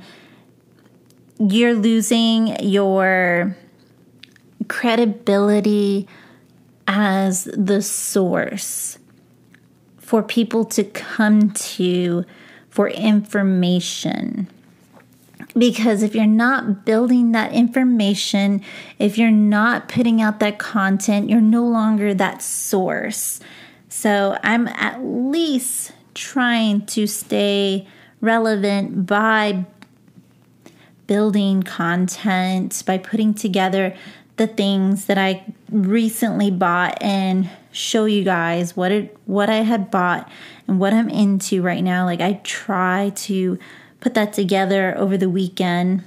you're 1.39 1.73
losing 1.73 2.57
your 2.61 3.55
credibility 4.67 6.07
as 6.87 7.45
the 7.45 7.81
source 7.81 8.97
for 9.97 10.23
people 10.23 10.65
to 10.65 10.83
come 10.83 11.51
to 11.51 12.25
for 12.69 12.89
information. 12.89 14.47
Because 15.57 16.03
if 16.03 16.13
you're 16.13 16.25
not 16.25 16.85
building 16.85 17.31
that 17.31 17.51
information, 17.51 18.61
if 18.99 19.17
you're 19.17 19.31
not 19.31 19.89
putting 19.89 20.21
out 20.21 20.39
that 20.39 20.59
content, 20.59 21.29
you're 21.29 21.41
no 21.41 21.65
longer 21.65 22.13
that 22.13 22.41
source. 22.41 23.39
So 23.89 24.37
I'm 24.43 24.67
at 24.67 25.03
least 25.03 25.93
trying 26.13 26.85
to 26.87 27.07
stay 27.07 27.87
relevant 28.21 29.05
by 29.05 29.65
building 31.05 31.63
content, 31.63 32.83
by 32.85 32.97
putting 32.97 33.33
together 33.33 33.95
the 34.35 34.47
things 34.47 35.05
that 35.05 35.17
I 35.17 35.45
recently 35.71 36.51
bought 36.51 37.01
and 37.01 37.49
show 37.71 38.05
you 38.05 38.23
guys 38.23 38.75
what 38.75 38.91
it 38.91 39.17
what 39.25 39.49
I 39.49 39.57
had 39.57 39.91
bought 39.91 40.29
and 40.67 40.79
what 40.79 40.93
I'm 40.93 41.09
into 41.09 41.61
right 41.61 41.83
now. 41.83 42.05
Like 42.05 42.21
I 42.21 42.33
try 42.43 43.11
to 43.15 43.57
put 43.99 44.13
that 44.13 44.33
together 44.33 44.95
over 44.97 45.17
the 45.17 45.29
weekend. 45.29 46.03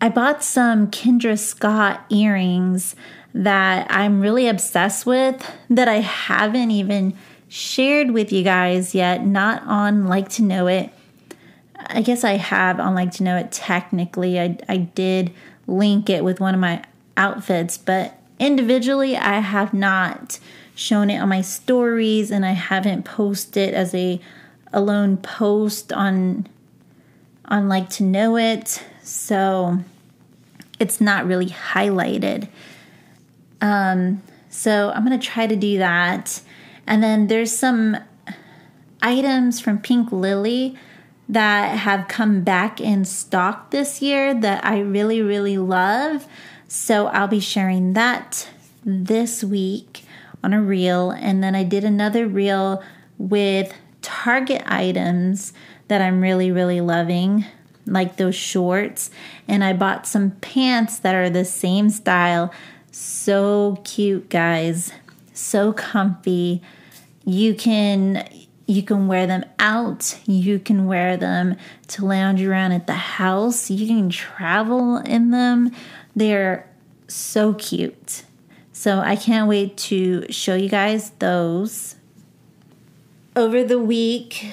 I 0.00 0.08
bought 0.08 0.44
some 0.44 0.90
Kendra 0.90 1.38
Scott 1.38 2.04
earrings 2.08 2.94
that 3.34 3.86
I'm 3.90 4.20
really 4.20 4.46
obsessed 4.46 5.06
with 5.06 5.44
that 5.68 5.88
I 5.88 6.00
haven't 6.00 6.70
even 6.70 7.14
shared 7.48 8.12
with 8.12 8.32
you 8.32 8.44
guys 8.44 8.94
yet, 8.94 9.24
not 9.24 9.62
on 9.64 10.06
Like 10.06 10.28
to 10.30 10.42
Know 10.42 10.66
It. 10.68 10.90
I 11.76 12.02
guess 12.02 12.22
I 12.22 12.32
have 12.32 12.78
on 12.78 12.94
Like 12.94 13.12
to 13.12 13.24
Know 13.24 13.36
It 13.36 13.50
technically. 13.50 14.38
I, 14.38 14.58
I 14.68 14.76
did 14.76 15.32
link 15.66 16.08
it 16.08 16.22
with 16.22 16.40
one 16.40 16.54
of 16.54 16.60
my 16.60 16.84
outfits, 17.16 17.76
but 17.76 18.18
individually, 18.38 19.16
I 19.16 19.40
have 19.40 19.74
not 19.74 20.38
shown 20.74 21.10
it 21.10 21.18
on 21.18 21.28
my 21.28 21.40
stories 21.40 22.30
and 22.30 22.46
I 22.46 22.52
haven't 22.52 23.04
posted 23.04 23.74
as 23.74 23.92
a 23.94 24.20
alone 24.72 25.16
post 25.16 25.92
on 25.92 26.46
on 27.46 27.68
like 27.68 27.88
to 27.90 28.04
know 28.04 28.36
it. 28.36 28.84
So 29.08 29.78
it's 30.78 31.00
not 31.00 31.26
really 31.26 31.48
highlighted. 31.48 32.48
Um 33.60 34.22
so 34.48 34.90
I'm 34.90 35.04
going 35.04 35.18
to 35.18 35.26
try 35.26 35.46
to 35.46 35.56
do 35.56 35.78
that. 35.78 36.40
And 36.86 37.02
then 37.02 37.26
there's 37.26 37.56
some 37.56 37.96
items 39.02 39.60
from 39.60 39.78
Pink 39.78 40.10
Lily 40.10 40.76
that 41.28 41.78
have 41.78 42.08
come 42.08 42.40
back 42.40 42.80
in 42.80 43.04
stock 43.04 43.70
this 43.70 44.00
year 44.00 44.32
that 44.34 44.64
I 44.64 44.80
really, 44.80 45.20
really 45.20 45.58
love. 45.58 46.26
So 46.66 47.08
I'll 47.08 47.28
be 47.28 47.40
sharing 47.40 47.92
that 47.92 48.48
this 48.84 49.44
week 49.44 50.04
on 50.42 50.54
a 50.54 50.62
reel. 50.62 51.10
And 51.10 51.42
then 51.42 51.54
I 51.54 51.64
did 51.64 51.84
another 51.84 52.26
reel 52.26 52.82
with 53.18 53.74
Target 54.00 54.62
items 54.66 55.52
that 55.88 56.00
I'm 56.00 56.20
really, 56.20 56.50
really 56.50 56.80
loving, 56.80 57.44
like 57.92 58.16
those 58.16 58.34
shorts. 58.34 59.10
And 59.46 59.64
I 59.64 59.72
bought 59.72 60.06
some 60.06 60.32
pants 60.32 60.98
that 61.00 61.14
are 61.14 61.30
the 61.30 61.44
same 61.44 61.90
style. 61.90 62.52
So 62.90 63.80
cute, 63.84 64.28
guys. 64.28 64.92
So 65.32 65.72
comfy. 65.72 66.62
You 67.24 67.54
can 67.54 68.28
you 68.66 68.82
can 68.82 69.08
wear 69.08 69.26
them 69.26 69.44
out. 69.58 70.18
You 70.26 70.58
can 70.58 70.86
wear 70.86 71.16
them 71.16 71.56
to 71.88 72.04
lounge 72.04 72.42
around 72.42 72.72
at 72.72 72.86
the 72.86 72.92
house. 72.92 73.70
You 73.70 73.86
can 73.86 74.10
travel 74.10 74.98
in 74.98 75.30
them. 75.30 75.72
They're 76.14 76.68
so 77.08 77.54
cute. 77.54 78.24
So 78.72 78.98
I 78.98 79.16
can't 79.16 79.48
wait 79.48 79.76
to 79.78 80.30
show 80.30 80.54
you 80.54 80.68
guys 80.68 81.10
those. 81.18 81.96
Over 83.34 83.64
the 83.64 83.78
week, 83.78 84.52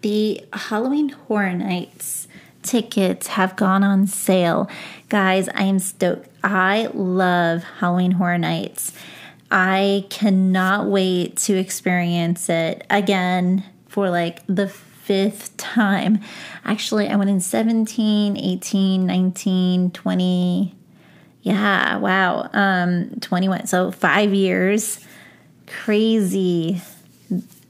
the 0.00 0.44
Halloween 0.52 1.10
Horror 1.10 1.54
Nights 1.54 2.25
tickets 2.66 3.28
have 3.28 3.56
gone 3.56 3.82
on 3.84 4.06
sale. 4.06 4.68
Guys, 5.08 5.48
I 5.50 5.62
am 5.62 5.78
stoked. 5.78 6.28
I 6.42 6.90
love 6.92 7.62
Halloween 7.62 8.12
Horror 8.12 8.38
Nights. 8.38 8.92
I 9.50 10.06
cannot 10.10 10.86
wait 10.86 11.36
to 11.38 11.56
experience 11.56 12.48
it 12.48 12.84
again 12.90 13.64
for 13.88 14.10
like 14.10 14.44
the 14.46 14.68
fifth 14.68 15.56
time. 15.56 16.20
Actually, 16.64 17.08
I 17.08 17.16
went 17.16 17.30
in 17.30 17.40
17, 17.40 18.36
18, 18.36 19.06
19, 19.06 19.90
20, 19.92 20.74
yeah, 21.42 21.98
wow. 21.98 22.50
Um 22.52 23.20
21. 23.20 23.68
So 23.68 23.92
5 23.92 24.34
years. 24.34 24.98
Crazy. 25.68 26.82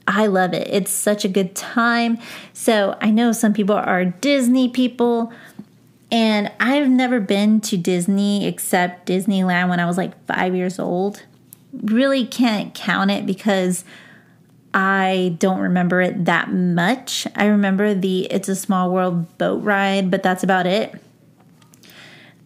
I 0.07 0.27
love 0.27 0.53
it. 0.53 0.67
It's 0.71 0.89
such 0.89 1.25
a 1.25 1.27
good 1.27 1.53
time. 1.53 2.17
So, 2.53 2.97
I 3.01 3.11
know 3.11 3.33
some 3.33 3.53
people 3.53 3.75
are 3.75 4.05
Disney 4.05 4.69
people 4.69 5.33
and 6.11 6.51
I've 6.59 6.89
never 6.89 7.19
been 7.19 7.59
to 7.61 7.77
Disney 7.77 8.45
except 8.47 9.07
Disneyland 9.07 9.69
when 9.69 9.79
I 9.79 9.85
was 9.85 9.97
like 9.97 10.25
5 10.25 10.55
years 10.55 10.79
old. 10.79 11.23
Really 11.73 12.25
can't 12.25 12.73
count 12.73 13.11
it 13.11 13.25
because 13.25 13.83
I 14.73 15.35
don't 15.39 15.59
remember 15.59 16.01
it 16.01 16.25
that 16.25 16.51
much. 16.51 17.27
I 17.35 17.45
remember 17.45 17.93
the 17.93 18.21
It's 18.25 18.47
a 18.47 18.55
Small 18.55 18.91
World 18.91 19.37
boat 19.37 19.63
ride, 19.63 20.09
but 20.09 20.23
that's 20.23 20.43
about 20.43 20.65
it. 20.65 20.93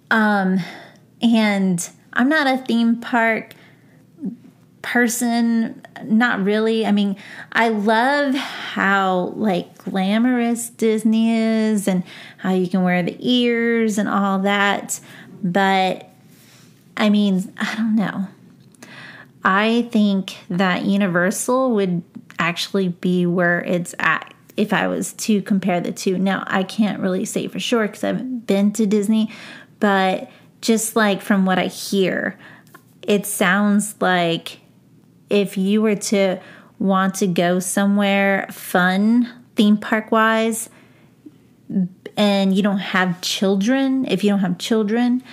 Um 0.09 0.59
and 1.21 1.87
I'm 2.13 2.29
not 2.29 2.47
a 2.47 2.57
theme 2.57 2.99
park 2.99 3.53
person, 4.81 5.81
not 6.03 6.43
really. 6.43 6.85
I 6.85 6.91
mean, 6.91 7.15
I 7.51 7.69
love 7.69 8.35
how 8.35 9.33
like 9.35 9.77
glamorous 9.77 10.69
Disney 10.69 11.31
is 11.31 11.87
and 11.87 12.03
how 12.37 12.53
you 12.53 12.67
can 12.67 12.83
wear 12.83 13.03
the 13.03 13.17
ears 13.19 13.97
and 13.97 14.09
all 14.09 14.39
that, 14.39 14.99
but 15.43 16.09
I 16.97 17.09
mean, 17.09 17.53
I 17.57 17.75
don't 17.75 17.95
know. 17.95 18.27
I 19.43 19.87
think 19.91 20.37
that 20.49 20.85
Universal 20.85 21.71
would 21.71 22.03
actually 22.37 22.89
be 22.89 23.25
where 23.25 23.61
it's 23.61 23.95
at 23.99 24.33
if 24.57 24.73
I 24.73 24.87
was 24.87 25.13
to 25.13 25.41
compare 25.41 25.79
the 25.79 25.91
two. 25.91 26.17
Now, 26.17 26.43
I 26.47 26.63
can't 26.63 26.99
really 26.99 27.25
say 27.25 27.47
for 27.47 27.59
sure 27.59 27.87
because 27.87 28.03
I 28.03 28.07
haven't 28.07 28.45
been 28.45 28.71
to 28.73 28.85
Disney, 28.85 29.31
but 29.79 30.29
just 30.61 30.95
like 30.95 31.21
from 31.21 31.45
what 31.45 31.57
I 31.57 31.67
hear, 31.67 32.37
it 33.01 33.25
sounds 33.25 33.95
like 33.99 34.59
if 35.31 35.57
you 35.57 35.81
were 35.81 35.95
to 35.95 36.39
want 36.77 37.15
to 37.15 37.27
go 37.27 37.59
somewhere 37.59 38.47
fun, 38.51 39.31
theme 39.55 39.77
park 39.77 40.11
wise, 40.11 40.69
and 42.17 42.55
you 42.55 42.61
don't 42.61 42.79
have 42.79 43.21
children, 43.21 44.05
if 44.05 44.23
you 44.23 44.29
don't 44.29 44.39
have 44.39 44.57
children, 44.57 45.23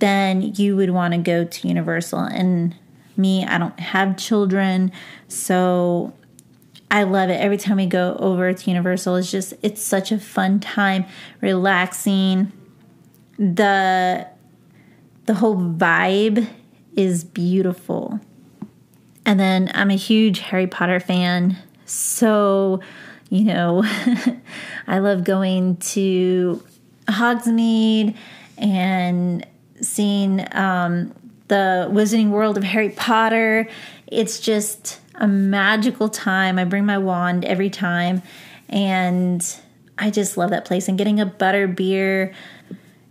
then 0.00 0.42
you 0.42 0.76
would 0.76 0.90
want 0.90 1.14
to 1.14 1.18
go 1.18 1.44
to 1.44 1.68
Universal. 1.68 2.18
And 2.20 2.74
me, 3.16 3.44
I 3.44 3.58
don't 3.58 3.78
have 3.78 4.16
children, 4.16 4.92
so 5.28 6.12
I 6.90 7.04
love 7.04 7.30
it. 7.30 7.40
Every 7.40 7.56
time 7.56 7.78
we 7.78 7.86
go 7.86 8.16
over 8.18 8.52
to 8.52 8.70
Universal, 8.70 9.16
it's 9.16 9.30
just 9.30 9.54
it's 9.62 9.80
such 9.80 10.12
a 10.12 10.18
fun 10.18 10.60
time, 10.60 11.06
relaxing. 11.40 12.52
The 13.38 14.26
the 15.24 15.34
whole 15.34 15.56
vibe 15.56 16.48
is 16.96 17.24
beautiful. 17.24 18.20
And 19.24 19.38
then 19.38 19.70
I'm 19.74 19.90
a 19.90 19.96
huge 19.96 20.40
Harry 20.40 20.66
Potter 20.66 21.00
fan. 21.00 21.56
So, 21.86 22.80
you 23.30 23.44
know, 23.44 23.82
I 24.86 24.98
love 24.98 25.24
going 25.24 25.76
to 25.76 26.62
Hogsmeade 27.06 28.16
and 28.58 29.46
seeing 29.80 30.46
um, 30.54 31.14
the 31.48 31.88
Wizarding 31.90 32.30
World 32.30 32.56
of 32.56 32.64
Harry 32.64 32.90
Potter. 32.90 33.68
It's 34.06 34.40
just 34.40 35.00
a 35.16 35.28
magical 35.28 36.08
time. 36.08 36.58
I 36.58 36.64
bring 36.64 36.86
my 36.86 36.98
wand 36.98 37.44
every 37.44 37.70
time, 37.70 38.22
and 38.68 39.44
I 39.98 40.10
just 40.10 40.36
love 40.36 40.50
that 40.50 40.64
place. 40.64 40.88
And 40.88 40.98
getting 40.98 41.20
a 41.20 41.26
butter 41.26 41.66
beer 41.68 42.32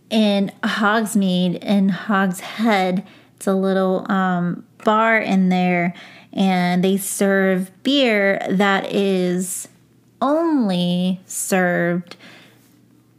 in 0.09 0.51
Hogsmeade 0.63 1.63
in 1.63 1.89
Hogs 1.89 2.39
Head, 2.39 3.05
it's 3.35 3.47
a 3.47 3.53
little 3.53 4.11
um, 4.11 4.65
bar 4.83 5.17
in 5.17 5.49
there, 5.49 5.93
and 6.33 6.83
they 6.83 6.97
serve 6.97 7.71
beer 7.83 8.41
that 8.49 8.93
is 8.93 9.67
only 10.21 11.19
served 11.25 12.15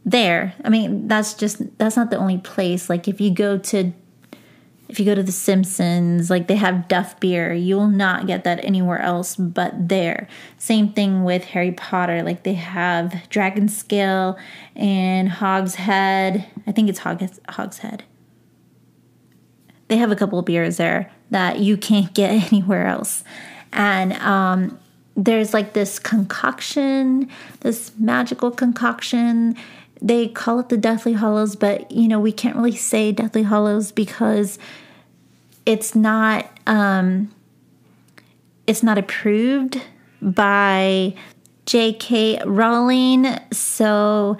there. 0.05 0.53
I 0.63 0.69
mean, 0.69 1.07
that's 1.07 1.33
just 1.33 1.77
that's 1.77 1.95
not 1.95 2.09
the 2.09 2.17
only 2.17 2.37
place. 2.37 2.89
Like 2.89 3.07
if 3.07 3.21
you 3.21 3.31
go 3.31 3.57
to 3.57 3.93
if 4.89 4.99
you 4.99 5.05
go 5.05 5.15
to 5.15 5.23
the 5.23 5.31
Simpsons, 5.31 6.29
like 6.29 6.47
they 6.47 6.55
have 6.55 6.87
Duff 6.87 7.19
beer, 7.19 7.53
you 7.53 7.75
will 7.75 7.87
not 7.87 8.27
get 8.27 8.43
that 8.43 8.63
anywhere 8.63 8.99
else 8.99 9.35
but 9.35 9.89
there. 9.89 10.27
Same 10.57 10.93
thing 10.93 11.23
with 11.23 11.45
Harry 11.45 11.71
Potter, 11.71 12.21
like 12.21 12.43
they 12.43 12.53
have 12.53 13.27
Dragon 13.29 13.67
Scale 13.67 14.37
and 14.75 15.29
Hog's 15.29 15.75
Head. 15.75 16.45
I 16.67 16.71
think 16.71 16.89
it's 16.89 16.99
Hog, 16.99 17.27
Hog's 17.49 17.79
Head. 17.79 18.03
They 19.87 19.97
have 19.97 20.11
a 20.11 20.15
couple 20.15 20.37
of 20.37 20.45
beers 20.45 20.77
there 20.77 21.11
that 21.33 21.59
you 21.59 21.77
can't 21.77 22.13
get 22.13 22.31
anywhere 22.51 22.87
else. 22.87 23.23
And 23.71 24.13
um, 24.13 24.79
there's 25.15 25.53
like 25.53 25.73
this 25.73 25.99
concoction, 25.99 27.29
this 27.61 27.91
magical 27.99 28.51
concoction 28.51 29.57
they 30.03 30.27
call 30.27 30.59
it 30.59 30.67
the 30.67 30.75
Deathly 30.75 31.13
Hallows, 31.13 31.55
but 31.55 31.89
you 31.89 32.09
know, 32.09 32.19
we 32.19 32.33
can't 32.33 32.57
really 32.57 32.75
say 32.75 33.13
Deathly 33.13 33.43
Hallows 33.43 33.93
because 33.93 34.59
it's 35.65 35.95
not 35.95 36.45
um, 36.67 37.33
it's 38.67 38.83
not 38.83 38.97
approved 38.97 39.81
by 40.21 41.15
J.K. 41.65 42.41
Rowling, 42.45 43.27
so 43.53 44.37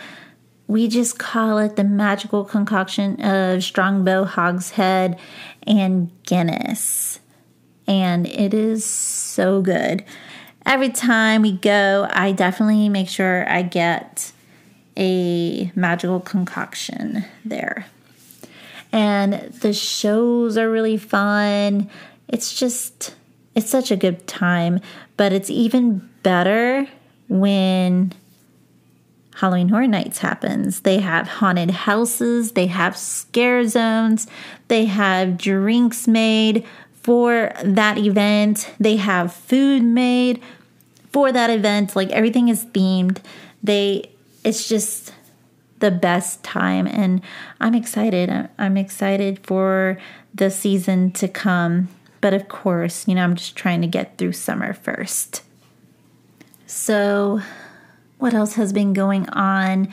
we 0.67 0.87
just 0.87 1.19
call 1.19 1.57
it 1.57 1.75
the 1.75 1.83
magical 1.83 2.43
concoction 2.43 3.21
of 3.21 3.63
Strongbow, 3.63 4.25
Hogshead, 4.25 5.19
and 5.67 6.11
Guinness. 6.23 7.19
And 7.85 8.27
it 8.27 8.53
is 8.53 8.85
so 8.85 9.61
good. 9.61 10.03
Every 10.65 10.89
time 10.89 11.41
we 11.41 11.51
go, 11.51 12.07
I 12.11 12.31
definitely 12.31 12.87
make 12.87 13.09
sure 13.09 13.49
I 13.49 13.61
get 13.61 14.31
a 14.95 15.71
magical 15.75 16.21
concoction 16.21 17.25
there 17.43 17.85
and 18.93 19.33
the 19.33 19.73
shows 19.73 20.55
are 20.55 20.69
really 20.69 20.97
fun. 20.97 21.89
It's 22.27 22.57
just, 22.57 23.15
it's 23.55 23.69
such 23.69 23.89
a 23.89 23.97
good 23.97 24.27
time. 24.27 24.79
But 25.17 25.33
it's 25.33 25.49
even 25.49 26.07
better 26.21 26.87
when 27.27 28.13
Halloween 29.35 29.69
Horror 29.69 29.87
Nights 29.87 30.19
happens. 30.19 30.81
They 30.81 30.99
have 30.99 31.27
haunted 31.27 31.71
houses, 31.71 32.51
they 32.51 32.67
have 32.67 32.95
scare 32.97 33.67
zones, 33.67 34.27
they 34.67 34.85
have 34.85 35.37
drinks 35.37 36.07
made 36.07 36.65
for 37.01 37.51
that 37.63 37.97
event, 37.97 38.71
they 38.79 38.97
have 38.97 39.33
food 39.33 39.83
made 39.83 40.41
for 41.11 41.31
that 41.31 41.49
event. 41.49 41.95
Like 41.95 42.09
everything 42.11 42.49
is 42.49 42.65
themed. 42.65 43.19
They, 43.61 44.09
it's 44.43 44.67
just 44.67 45.13
the 45.79 45.91
best 45.91 46.43
time. 46.43 46.87
And 46.87 47.21
I'm 47.59 47.75
excited. 47.75 48.49
I'm 48.57 48.77
excited 48.77 49.39
for 49.45 49.97
the 50.33 50.49
season 50.49 51.11
to 51.11 51.27
come. 51.27 51.89
But 52.21 52.33
of 52.33 52.47
course, 52.47 53.05
you 53.07 53.15
know, 53.15 53.23
I'm 53.23 53.35
just 53.35 53.55
trying 53.55 53.81
to 53.81 53.87
get 53.87 54.17
through 54.17 54.31
summer 54.31 54.73
first. 54.73 55.43
So, 56.65 57.41
what 58.23 58.33
else 58.33 58.53
has 58.53 58.71
been 58.71 58.93
going 58.93 59.27
on? 59.31 59.89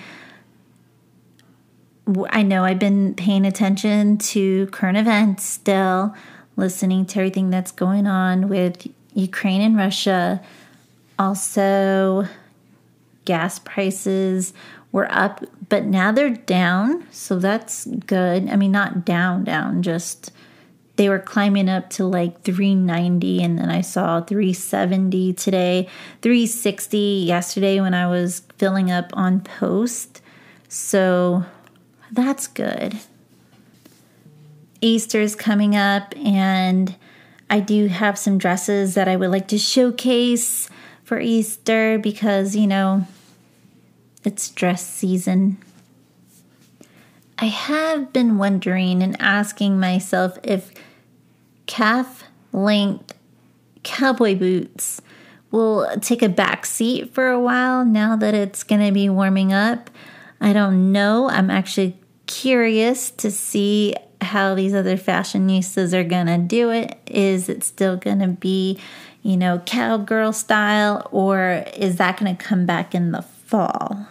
I 2.28 2.44
know 2.44 2.62
I've 2.62 2.78
been 2.78 3.12
paying 3.14 3.44
attention 3.44 4.18
to 4.18 4.68
current 4.68 4.96
events 4.96 5.42
still, 5.42 6.14
listening 6.54 7.06
to 7.06 7.18
everything 7.18 7.50
that's 7.50 7.72
going 7.72 8.06
on 8.06 8.48
with 8.48 8.86
Ukraine 9.14 9.60
and 9.62 9.76
Russia. 9.76 10.40
Also, 11.18 12.28
gas 13.24 13.58
prices 13.58 14.52
were 14.92 15.10
up, 15.10 15.44
but 15.68 15.86
now 15.86 16.12
they're 16.12 16.30
down. 16.30 17.04
So 17.10 17.36
that's 17.36 17.86
good. 17.86 18.48
I 18.48 18.54
mean, 18.54 18.70
not 18.70 19.04
down, 19.04 19.42
down, 19.42 19.82
just 19.82 20.30
they 21.00 21.08
were 21.08 21.18
climbing 21.18 21.70
up 21.70 21.88
to 21.88 22.04
like 22.04 22.42
390 22.42 23.42
and 23.42 23.58
then 23.58 23.70
I 23.70 23.80
saw 23.80 24.20
370 24.20 25.32
today, 25.32 25.88
360 26.20 26.98
yesterday 27.26 27.80
when 27.80 27.94
I 27.94 28.06
was 28.06 28.42
filling 28.58 28.90
up 28.90 29.08
on 29.14 29.40
post. 29.40 30.20
So 30.68 31.46
that's 32.12 32.46
good. 32.46 32.98
Easter's 34.82 35.34
coming 35.34 35.74
up 35.74 36.14
and 36.18 36.94
I 37.48 37.60
do 37.60 37.86
have 37.86 38.18
some 38.18 38.36
dresses 38.36 38.92
that 38.92 39.08
I 39.08 39.16
would 39.16 39.30
like 39.30 39.48
to 39.48 39.58
showcase 39.58 40.68
for 41.02 41.18
Easter 41.18 41.98
because, 41.98 42.54
you 42.54 42.66
know, 42.66 43.06
it's 44.22 44.50
dress 44.50 44.86
season. 44.86 45.56
I 47.38 47.46
have 47.46 48.12
been 48.12 48.36
wondering 48.36 49.02
and 49.02 49.16
asking 49.18 49.80
myself 49.80 50.38
if 50.42 50.74
calf 51.70 52.24
length 52.52 53.14
cowboy 53.84 54.34
boots 54.34 55.00
will 55.52 55.88
take 56.00 56.20
a 56.20 56.28
back 56.28 56.66
seat 56.66 57.14
for 57.14 57.28
a 57.28 57.38
while 57.38 57.84
now 57.84 58.16
that 58.16 58.34
it's 58.34 58.64
going 58.64 58.84
to 58.84 58.90
be 58.90 59.08
warming 59.08 59.52
up. 59.52 59.88
I 60.40 60.52
don't 60.52 60.90
know. 60.90 61.30
I'm 61.30 61.48
actually 61.48 61.96
curious 62.26 63.12
to 63.12 63.30
see 63.30 63.94
how 64.20 64.56
these 64.56 64.74
other 64.74 64.96
fashionistas 64.96 65.92
are 65.92 66.02
going 66.02 66.26
to 66.26 66.38
do 66.38 66.70
it. 66.70 66.98
Is 67.06 67.48
it 67.48 67.62
still 67.62 67.96
going 67.96 68.18
to 68.18 68.28
be, 68.28 68.80
you 69.22 69.36
know, 69.36 69.60
cowgirl 69.64 70.32
style, 70.32 71.06
or 71.12 71.64
is 71.76 71.96
that 71.96 72.18
going 72.18 72.36
to 72.36 72.44
come 72.44 72.66
back 72.66 72.96
in 72.96 73.12
the 73.12 73.22
fall. 73.22 74.08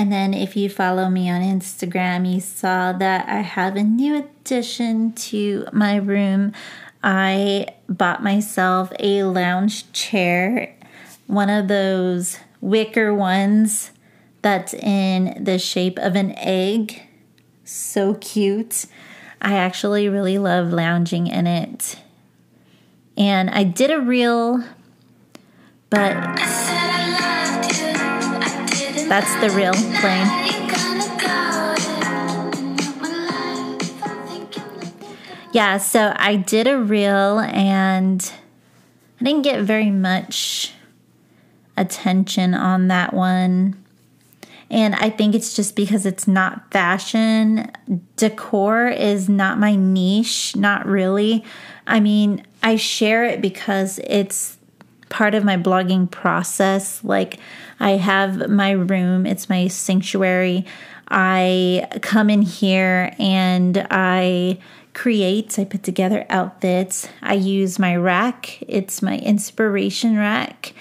And 0.00 0.10
then, 0.10 0.32
if 0.32 0.56
you 0.56 0.70
follow 0.70 1.10
me 1.10 1.28
on 1.28 1.42
Instagram, 1.42 2.26
you 2.26 2.40
saw 2.40 2.94
that 2.94 3.28
I 3.28 3.42
have 3.42 3.76
a 3.76 3.82
new 3.82 4.16
addition 4.16 5.12
to 5.12 5.66
my 5.74 5.96
room. 5.96 6.54
I 7.04 7.66
bought 7.86 8.22
myself 8.22 8.90
a 8.98 9.24
lounge 9.24 9.92
chair, 9.92 10.74
one 11.26 11.50
of 11.50 11.68
those 11.68 12.38
wicker 12.62 13.12
ones 13.12 13.90
that's 14.40 14.72
in 14.72 15.44
the 15.44 15.58
shape 15.58 15.98
of 15.98 16.16
an 16.16 16.32
egg. 16.38 17.02
So 17.64 18.14
cute. 18.14 18.86
I 19.42 19.56
actually 19.56 20.08
really 20.08 20.38
love 20.38 20.72
lounging 20.72 21.26
in 21.26 21.46
it. 21.46 22.00
And 23.18 23.50
I 23.50 23.64
did 23.64 23.90
a 23.90 24.00
reel, 24.00 24.64
but 25.90 26.14
that's 29.10 29.34
the 29.40 29.50
real 29.50 29.72
plane. 30.00 30.28
yeah, 35.52 35.78
so 35.78 36.14
I 36.14 36.36
did 36.36 36.68
a 36.68 36.78
reel 36.78 37.40
and 37.40 38.32
I 39.20 39.24
didn't 39.24 39.42
get 39.42 39.62
very 39.64 39.90
much 39.90 40.74
attention 41.76 42.54
on 42.54 42.86
that 42.86 43.12
one. 43.12 43.84
And 44.70 44.94
I 44.94 45.10
think 45.10 45.34
it's 45.34 45.54
just 45.54 45.74
because 45.74 46.06
it's 46.06 46.28
not 46.28 46.70
fashion. 46.70 47.68
Decor 48.14 48.90
is 48.90 49.28
not 49.28 49.58
my 49.58 49.74
niche, 49.74 50.54
not 50.54 50.86
really. 50.86 51.44
I 51.84 51.98
mean, 51.98 52.46
I 52.62 52.76
share 52.76 53.24
it 53.24 53.40
because 53.40 53.98
it's 54.04 54.56
part 55.10 55.34
of 55.34 55.44
my 55.44 55.58
blogging 55.58 56.10
process. 56.10 57.04
Like, 57.04 57.38
I 57.78 57.90
have 57.90 58.48
my 58.48 58.70
room, 58.70 59.26
it's 59.26 59.50
my 59.50 59.68
sanctuary. 59.68 60.64
I 61.08 61.88
come 62.00 62.30
in 62.30 62.40
here 62.40 63.14
and 63.18 63.86
I 63.90 64.58
create, 64.94 65.58
I 65.58 65.64
put 65.64 65.82
together 65.82 66.24
outfits. 66.30 67.08
I 67.20 67.34
use 67.34 67.78
my 67.78 67.96
rack, 67.96 68.62
it's 68.66 69.02
my 69.02 69.18
inspiration 69.18 70.16
rack. 70.16 70.72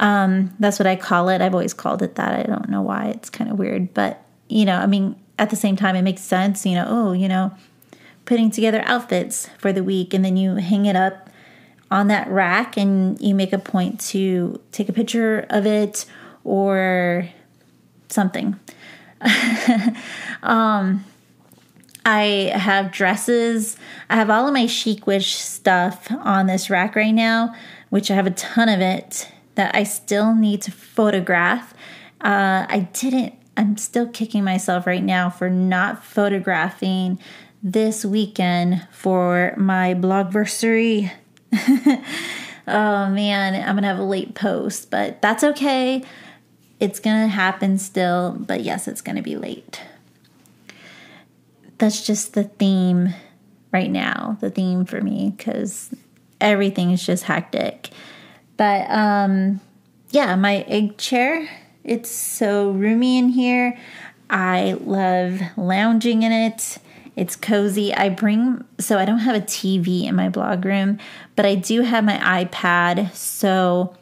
Um, 0.00 0.54
that's 0.58 0.78
what 0.78 0.86
I 0.86 0.96
call 0.96 1.28
it. 1.28 1.40
I've 1.40 1.54
always 1.54 1.74
called 1.74 2.02
it 2.02 2.14
that. 2.16 2.34
I 2.34 2.42
don't 2.44 2.68
know 2.68 2.82
why. 2.82 3.06
It's 3.06 3.30
kind 3.30 3.50
of 3.50 3.58
weird, 3.58 3.94
but 3.94 4.24
you 4.48 4.64
know, 4.64 4.76
I 4.76 4.86
mean, 4.86 5.16
at 5.38 5.50
the 5.50 5.56
same 5.56 5.76
time, 5.76 5.96
it 5.96 6.02
makes 6.02 6.22
sense. 6.22 6.64
You 6.64 6.76
know, 6.76 6.86
oh, 6.88 7.12
you 7.12 7.28
know, 7.28 7.52
putting 8.24 8.50
together 8.50 8.82
outfits 8.86 9.48
for 9.58 9.72
the 9.72 9.84
week, 9.84 10.14
and 10.14 10.24
then 10.24 10.36
you 10.36 10.54
hang 10.54 10.86
it 10.86 10.96
up 10.96 11.27
on 11.90 12.08
that 12.08 12.28
rack, 12.28 12.76
and 12.76 13.20
you 13.20 13.34
make 13.34 13.52
a 13.52 13.58
point 13.58 14.00
to 14.00 14.60
take 14.72 14.88
a 14.88 14.92
picture 14.92 15.46
of 15.50 15.66
it 15.66 16.04
or 16.44 17.28
something. 18.08 18.58
um, 20.42 21.04
I 22.04 22.52
have 22.54 22.90
dresses. 22.90 23.76
I 24.08 24.16
have 24.16 24.30
all 24.30 24.46
of 24.46 24.54
my 24.54 24.66
Chicwish 24.66 25.34
stuff 25.34 26.10
on 26.10 26.46
this 26.46 26.70
rack 26.70 26.96
right 26.96 27.12
now, 27.12 27.54
which 27.90 28.10
I 28.10 28.14
have 28.14 28.26
a 28.26 28.30
ton 28.30 28.68
of 28.68 28.80
it 28.80 29.28
that 29.56 29.74
I 29.74 29.82
still 29.82 30.34
need 30.34 30.62
to 30.62 30.70
photograph. 30.70 31.74
Uh, 32.20 32.64
I 32.68 32.88
didn't, 32.92 33.34
I'm 33.56 33.76
still 33.76 34.08
kicking 34.08 34.44
myself 34.44 34.86
right 34.86 35.02
now 35.02 35.30
for 35.30 35.50
not 35.50 36.04
photographing 36.04 37.18
this 37.62 38.04
weekend 38.04 38.86
for 38.92 39.52
my 39.56 39.94
blogversary. 39.94 41.10
oh 42.66 43.08
man, 43.08 43.54
I'm 43.54 43.76
gonna 43.76 43.86
have 43.86 43.98
a 43.98 44.04
late 44.04 44.34
post, 44.34 44.90
but 44.90 45.22
that's 45.22 45.42
okay. 45.42 46.02
It's 46.80 47.00
gonna 47.00 47.28
happen 47.28 47.78
still, 47.78 48.36
but 48.38 48.62
yes, 48.62 48.86
it's 48.86 49.00
gonna 49.00 49.22
be 49.22 49.36
late. 49.36 49.80
That's 51.78 52.04
just 52.04 52.34
the 52.34 52.44
theme 52.44 53.14
right 53.72 53.90
now, 53.90 54.36
the 54.40 54.50
theme 54.50 54.84
for 54.84 55.00
me, 55.00 55.34
because 55.36 55.90
everything 56.40 56.90
is 56.90 57.04
just 57.04 57.24
hectic. 57.24 57.90
But 58.56 58.90
um, 58.90 59.60
yeah, 60.10 60.34
my 60.36 60.64
egg 60.68 60.98
chair, 60.98 61.48
it's 61.84 62.10
so 62.10 62.70
roomy 62.70 63.18
in 63.18 63.28
here. 63.30 63.78
I 64.30 64.76
love 64.80 65.40
lounging 65.56 66.22
in 66.22 66.32
it. 66.32 66.78
It's 67.18 67.34
cozy. 67.34 67.92
I 67.92 68.10
bring, 68.10 68.64
so 68.78 68.96
I 68.96 69.04
don't 69.04 69.18
have 69.18 69.34
a 69.34 69.40
TV 69.40 70.04
in 70.04 70.14
my 70.14 70.28
blog 70.28 70.64
room, 70.64 70.98
but 71.34 71.44
I 71.44 71.56
do 71.56 71.82
have 71.82 72.04
my 72.04 72.16
iPad. 72.44 73.12
So 73.12 73.96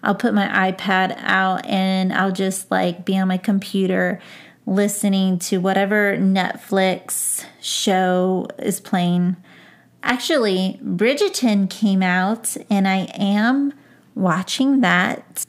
I'll 0.00 0.14
put 0.14 0.32
my 0.32 0.46
iPad 0.70 1.16
out 1.18 1.66
and 1.66 2.12
I'll 2.12 2.30
just 2.30 2.70
like 2.70 3.04
be 3.04 3.18
on 3.18 3.26
my 3.26 3.36
computer 3.36 4.20
listening 4.64 5.40
to 5.40 5.58
whatever 5.58 6.16
Netflix 6.16 7.44
show 7.60 8.46
is 8.60 8.78
playing. 8.78 9.36
Actually, 10.04 10.78
Bridgerton 10.84 11.68
came 11.68 12.00
out 12.00 12.56
and 12.70 12.86
I 12.86 13.08
am 13.14 13.72
watching 14.14 14.82
that. 14.82 15.44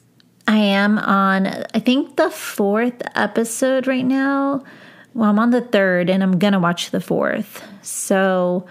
I 0.48 0.56
am 0.56 0.98
on, 0.98 1.46
I 1.46 1.78
think, 1.78 2.16
the 2.16 2.30
fourth 2.30 3.02
episode 3.14 3.86
right 3.86 4.04
now. 4.04 4.64
Well, 5.14 5.30
I'm 5.30 5.38
on 5.38 5.50
the 5.50 5.60
third 5.60 6.10
and 6.10 6.22
I'm 6.22 6.38
going 6.38 6.52
to 6.52 6.58
watch 6.58 6.90
the 6.90 7.00
fourth. 7.00 7.62
So, 7.82 8.66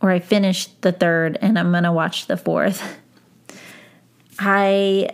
or 0.00 0.10
I 0.10 0.18
finished 0.18 0.82
the 0.82 0.92
third 0.92 1.38
and 1.40 1.58
I'm 1.58 1.70
going 1.70 1.84
to 1.84 1.92
watch 1.92 2.26
the 2.26 2.36
fourth. 2.36 2.82
I, 4.38 5.08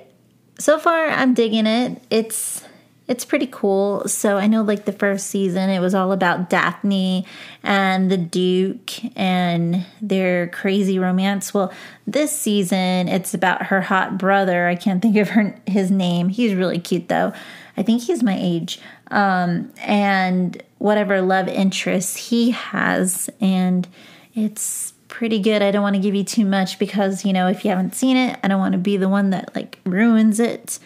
so 0.58 0.78
far, 0.78 1.06
I'm 1.06 1.34
digging 1.34 1.66
it. 1.66 2.02
It's, 2.10 2.64
it's 3.08 3.24
pretty 3.24 3.46
cool. 3.46 4.06
So 4.06 4.36
I 4.36 4.46
know 4.48 4.62
like 4.62 4.84
the 4.84 4.92
first 4.92 5.28
season 5.28 5.70
it 5.70 5.80
was 5.80 5.94
all 5.94 6.12
about 6.12 6.50
Daphne 6.50 7.24
and 7.62 8.10
the 8.10 8.18
Duke 8.18 9.16
and 9.16 9.86
their 10.02 10.48
crazy 10.48 10.98
romance. 10.98 11.54
Well, 11.54 11.72
this 12.06 12.38
season 12.38 13.08
it's 13.08 13.32
about 13.32 13.64
her 13.64 13.80
hot 13.80 14.18
brother. 14.18 14.66
I 14.66 14.74
can't 14.74 15.00
think 15.00 15.16
of 15.16 15.30
her 15.30 15.58
his 15.66 15.90
name. 15.90 16.28
He's 16.28 16.54
really 16.54 16.78
cute 16.78 17.08
though. 17.08 17.32
I 17.78 17.82
think 17.82 18.02
he's 18.02 18.22
my 18.22 18.36
age. 18.38 18.78
Um, 19.10 19.72
and 19.78 20.62
whatever 20.78 21.20
love 21.22 21.48
interests 21.48 22.28
he 22.28 22.50
has 22.50 23.30
and 23.40 23.88
it's 24.34 24.92
pretty 25.08 25.38
good. 25.40 25.62
I 25.62 25.70
don't 25.70 25.82
want 25.82 25.96
to 25.96 26.02
give 26.02 26.14
you 26.14 26.24
too 26.24 26.44
much 26.44 26.78
because, 26.78 27.24
you 27.24 27.32
know, 27.32 27.48
if 27.48 27.64
you 27.64 27.70
haven't 27.70 27.94
seen 27.94 28.16
it, 28.16 28.38
I 28.42 28.48
don't 28.48 28.60
want 28.60 28.72
to 28.72 28.78
be 28.78 28.96
the 28.96 29.08
one 29.08 29.30
that 29.30 29.54
like 29.54 29.80
ruins 29.84 30.38
it. 30.38 30.78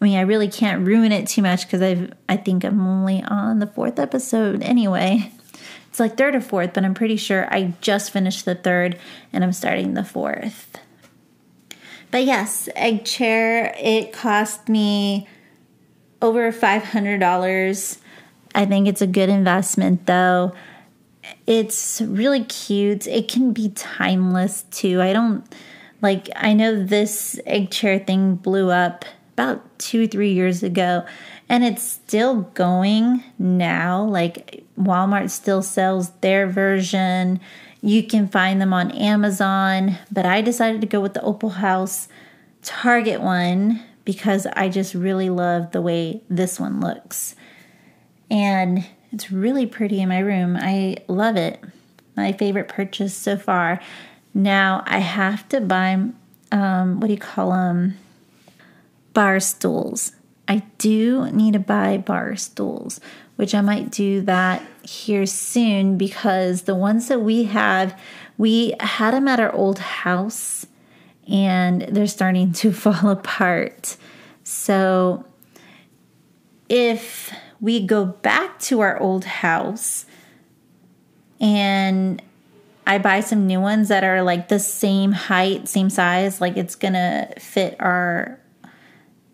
I 0.00 0.04
mean, 0.04 0.18
I 0.18 0.22
really 0.22 0.48
can't 0.48 0.86
ruin 0.86 1.12
it 1.12 1.28
too 1.28 1.42
much 1.42 1.66
because 1.66 1.82
I've 1.82 2.12
I 2.28 2.36
think 2.36 2.64
I'm 2.64 2.84
only 2.86 3.22
on 3.22 3.58
the 3.58 3.66
fourth 3.66 3.98
episode 3.98 4.62
anyway. 4.62 5.30
It's 5.88 6.00
like 6.00 6.16
third 6.16 6.34
or 6.34 6.40
fourth, 6.40 6.74
but 6.74 6.84
I'm 6.84 6.94
pretty 6.94 7.16
sure 7.16 7.52
I 7.52 7.74
just 7.80 8.10
finished 8.10 8.44
the 8.44 8.54
third 8.54 8.98
and 9.32 9.42
I'm 9.42 9.52
starting 9.52 9.94
the 9.94 10.04
fourth. 10.04 10.78
But 12.10 12.24
yes, 12.24 12.68
egg 12.74 13.04
chair. 13.04 13.74
It 13.78 14.12
cost 14.12 14.68
me 14.68 15.28
over 16.20 16.50
five 16.52 16.84
hundred 16.84 17.18
dollars. 17.18 17.98
I 18.54 18.64
think 18.64 18.88
it's 18.88 19.02
a 19.02 19.06
good 19.06 19.28
investment 19.28 20.06
though. 20.06 20.52
It's 21.46 22.00
really 22.00 22.44
cute. 22.44 23.06
It 23.06 23.28
can 23.28 23.52
be 23.52 23.70
timeless 23.70 24.62
too. 24.70 25.00
I 25.00 25.12
don't 25.12 25.44
like. 26.00 26.28
I 26.36 26.54
know 26.54 26.82
this 26.82 27.38
egg 27.46 27.70
chair 27.70 27.98
thing 27.98 28.36
blew 28.36 28.70
up 28.70 29.04
about 29.34 29.78
two, 29.78 30.08
three 30.08 30.32
years 30.32 30.62
ago, 30.62 31.04
and 31.48 31.64
it's 31.64 31.82
still 31.82 32.42
going 32.54 33.22
now. 33.38 34.02
Like 34.02 34.64
Walmart 34.78 35.30
still 35.30 35.62
sells 35.62 36.10
their 36.20 36.46
version. 36.46 37.40
You 37.80 38.02
can 38.02 38.26
find 38.26 38.60
them 38.60 38.72
on 38.72 38.90
Amazon, 38.90 39.96
but 40.10 40.26
I 40.26 40.40
decided 40.40 40.80
to 40.80 40.86
go 40.86 41.00
with 41.00 41.14
the 41.14 41.20
Opalhouse 41.20 42.08
Target 42.62 43.20
one 43.20 43.84
because 44.08 44.46
I 44.56 44.70
just 44.70 44.94
really 44.94 45.28
love 45.28 45.72
the 45.72 45.82
way 45.82 46.22
this 46.30 46.58
one 46.58 46.80
looks. 46.80 47.36
And 48.30 48.86
it's 49.12 49.30
really 49.30 49.66
pretty 49.66 50.00
in 50.00 50.08
my 50.08 50.20
room. 50.20 50.56
I 50.58 50.96
love 51.08 51.36
it. 51.36 51.62
My 52.16 52.32
favorite 52.32 52.68
purchase 52.68 53.14
so 53.14 53.36
far. 53.36 53.82
Now 54.32 54.82
I 54.86 55.00
have 55.00 55.46
to 55.50 55.60
buy, 55.60 56.08
um, 56.50 57.00
what 57.00 57.08
do 57.08 57.12
you 57.12 57.18
call 57.18 57.50
them? 57.50 57.98
bar 59.12 59.40
stools. 59.40 60.12
I 60.48 60.62
do 60.78 61.30
need 61.32 61.52
to 61.52 61.58
buy 61.58 61.98
bar 61.98 62.34
stools, 62.36 63.00
which 63.36 63.54
I 63.54 63.60
might 63.60 63.90
do 63.90 64.22
that 64.22 64.62
here 64.84 65.26
soon 65.26 65.98
because 65.98 66.62
the 66.62 66.74
ones 66.74 67.08
that 67.08 67.20
we 67.20 67.44
have, 67.44 67.94
we 68.38 68.74
had 68.80 69.12
them 69.12 69.28
at 69.28 69.38
our 69.38 69.52
old 69.52 69.80
house 69.80 70.66
and 71.28 71.82
they're 71.82 72.06
starting 72.06 72.52
to 72.52 72.72
fall 72.72 73.10
apart. 73.10 73.96
So 74.44 75.24
if 76.68 77.32
we 77.60 77.84
go 77.84 78.04
back 78.06 78.58
to 78.60 78.80
our 78.80 78.98
old 79.00 79.24
house 79.24 80.06
and 81.40 82.22
I 82.86 82.98
buy 82.98 83.20
some 83.20 83.46
new 83.46 83.60
ones 83.60 83.88
that 83.88 84.04
are 84.04 84.22
like 84.22 84.48
the 84.48 84.58
same 84.58 85.12
height, 85.12 85.68
same 85.68 85.90
size, 85.90 86.40
like 86.40 86.56
it's 86.56 86.74
gonna 86.74 87.28
fit 87.38 87.76
our 87.80 88.40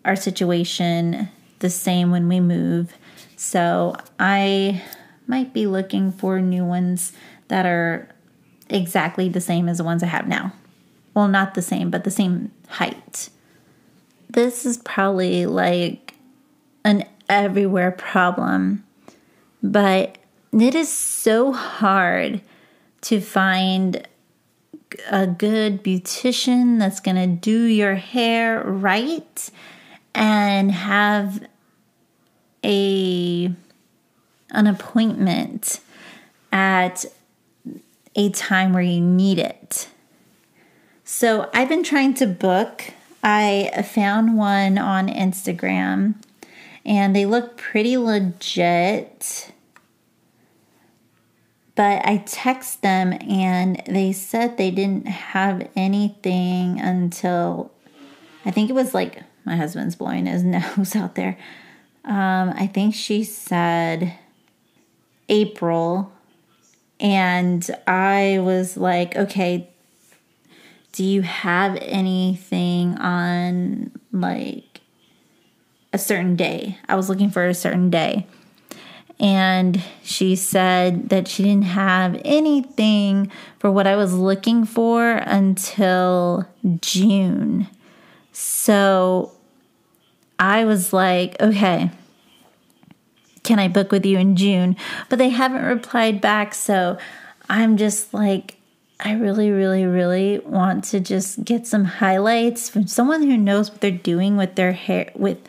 our 0.03 0.15
situation 0.15 1.29
the 1.59 1.69
same 1.69 2.11
when 2.11 2.27
we 2.27 2.39
move. 2.39 2.93
So 3.37 3.95
I 4.19 4.83
might 5.25 5.53
be 5.53 5.65
looking 5.65 6.11
for 6.11 6.39
new 6.39 6.65
ones 6.65 7.13
that 7.47 7.65
are 7.65 8.09
exactly 8.69 9.29
the 9.29 9.41
same 9.41 9.67
as 9.67 9.77
the 9.77 9.83
ones 9.83 10.03
I 10.03 10.07
have 10.07 10.27
now. 10.27 10.53
Well, 11.15 11.27
not 11.27 11.55
the 11.55 11.61
same, 11.61 11.89
but 11.89 12.03
the 12.03 12.11
same 12.11 12.51
height. 12.67 13.29
This 14.29 14.65
is 14.65 14.77
probably 14.77 15.45
like 15.45 16.13
an 16.83 17.05
everywhere 17.29 17.91
problem, 17.91 18.83
but 19.63 20.17
it 20.51 20.75
is 20.75 20.91
so 20.91 21.53
hard 21.53 22.41
to 23.01 23.21
find 23.21 24.05
a 25.09 25.25
good 25.25 25.83
beautician 25.83 26.79
that's 26.79 26.99
going 26.99 27.15
to 27.15 27.27
do 27.27 27.63
your 27.63 27.95
hair 27.95 28.61
right 28.63 29.49
and 30.13 30.71
have 30.71 31.47
a 32.63 33.53
an 34.51 34.67
appointment 34.67 35.79
at 36.51 37.05
a 38.15 38.29
time 38.29 38.73
where 38.73 38.83
you 38.83 39.01
need 39.01 39.39
it. 39.39 39.89
So 41.07 41.51
I've 41.53 41.69
been 41.69 41.83
trying 41.83 42.15
to 42.15 42.25
book. 42.25 42.85
I 43.23 43.85
found 43.93 44.37
one 44.37 44.79
on 44.79 45.07
Instagram 45.07 46.15
and 46.83 47.15
they 47.15 47.27
look 47.27 47.57
pretty 47.57 47.95
legit. 47.95 49.51
But 51.75 52.03
I 52.05 52.23
text 52.25 52.81
them 52.81 53.13
and 53.29 53.83
they 53.85 54.13
said 54.13 54.57
they 54.57 54.71
didn't 54.71 55.07
have 55.07 55.69
anything 55.75 56.81
until 56.81 57.71
I 58.43 58.49
think 58.49 58.71
it 58.71 58.73
was 58.73 58.95
like 58.95 59.21
my 59.45 59.55
husband's 59.57 59.95
blowing 59.95 60.25
his 60.25 60.43
nose 60.77 60.95
out 60.95 61.13
there. 61.13 61.37
Um, 62.03 62.49
I 62.55 62.65
think 62.65 62.95
she 62.95 63.23
said 63.23 64.11
April. 65.29 66.11
And 66.99 67.69
I 67.85 68.39
was 68.39 68.75
like, 68.75 69.15
okay, 69.15 69.69
do 70.95 71.03
you 71.03 71.23
have 71.23 71.77
anything 71.81 72.97
on 72.99 73.91
like 74.13 74.79
a 75.91 75.97
certain 75.97 76.37
day? 76.37 76.77
I 76.87 76.95
was 76.95 77.09
looking 77.09 77.29
for 77.29 77.45
a 77.45 77.53
certain 77.53 77.89
day. 77.89 78.27
And 79.19 79.81
she 80.03 80.37
said 80.37 81.09
that 81.09 81.27
she 81.27 81.43
didn't 81.43 81.65
have 81.65 82.19
anything 82.23 83.29
for 83.59 83.69
what 83.69 83.87
I 83.87 83.97
was 83.97 84.13
looking 84.13 84.63
for 84.63 85.11
until 85.11 86.47
June. 86.79 87.67
So 88.31 89.33
I 90.39 90.63
was 90.63 90.93
like, 90.93 91.41
okay, 91.41 91.91
can 93.43 93.59
I 93.59 93.67
book 93.67 93.91
with 93.91 94.05
you 94.05 94.17
in 94.17 94.37
June? 94.37 94.77
But 95.09 95.19
they 95.19 95.29
haven't 95.29 95.65
replied 95.65 96.21
back. 96.21 96.53
So 96.53 96.97
I'm 97.49 97.75
just 97.75 98.13
like, 98.13 98.54
I 98.99 99.13
really, 99.13 99.51
really, 99.51 99.85
really 99.85 100.39
want 100.39 100.85
to 100.85 100.99
just 100.99 101.43
get 101.43 101.67
some 101.67 101.83
highlights 101.83 102.69
from 102.69 102.87
someone 102.87 103.23
who 103.23 103.35
knows 103.35 103.69
what 103.69 103.81
they're 103.81 103.91
doing 103.91 104.37
with 104.37 104.55
their 104.55 104.71
hair, 104.71 105.11
with 105.15 105.39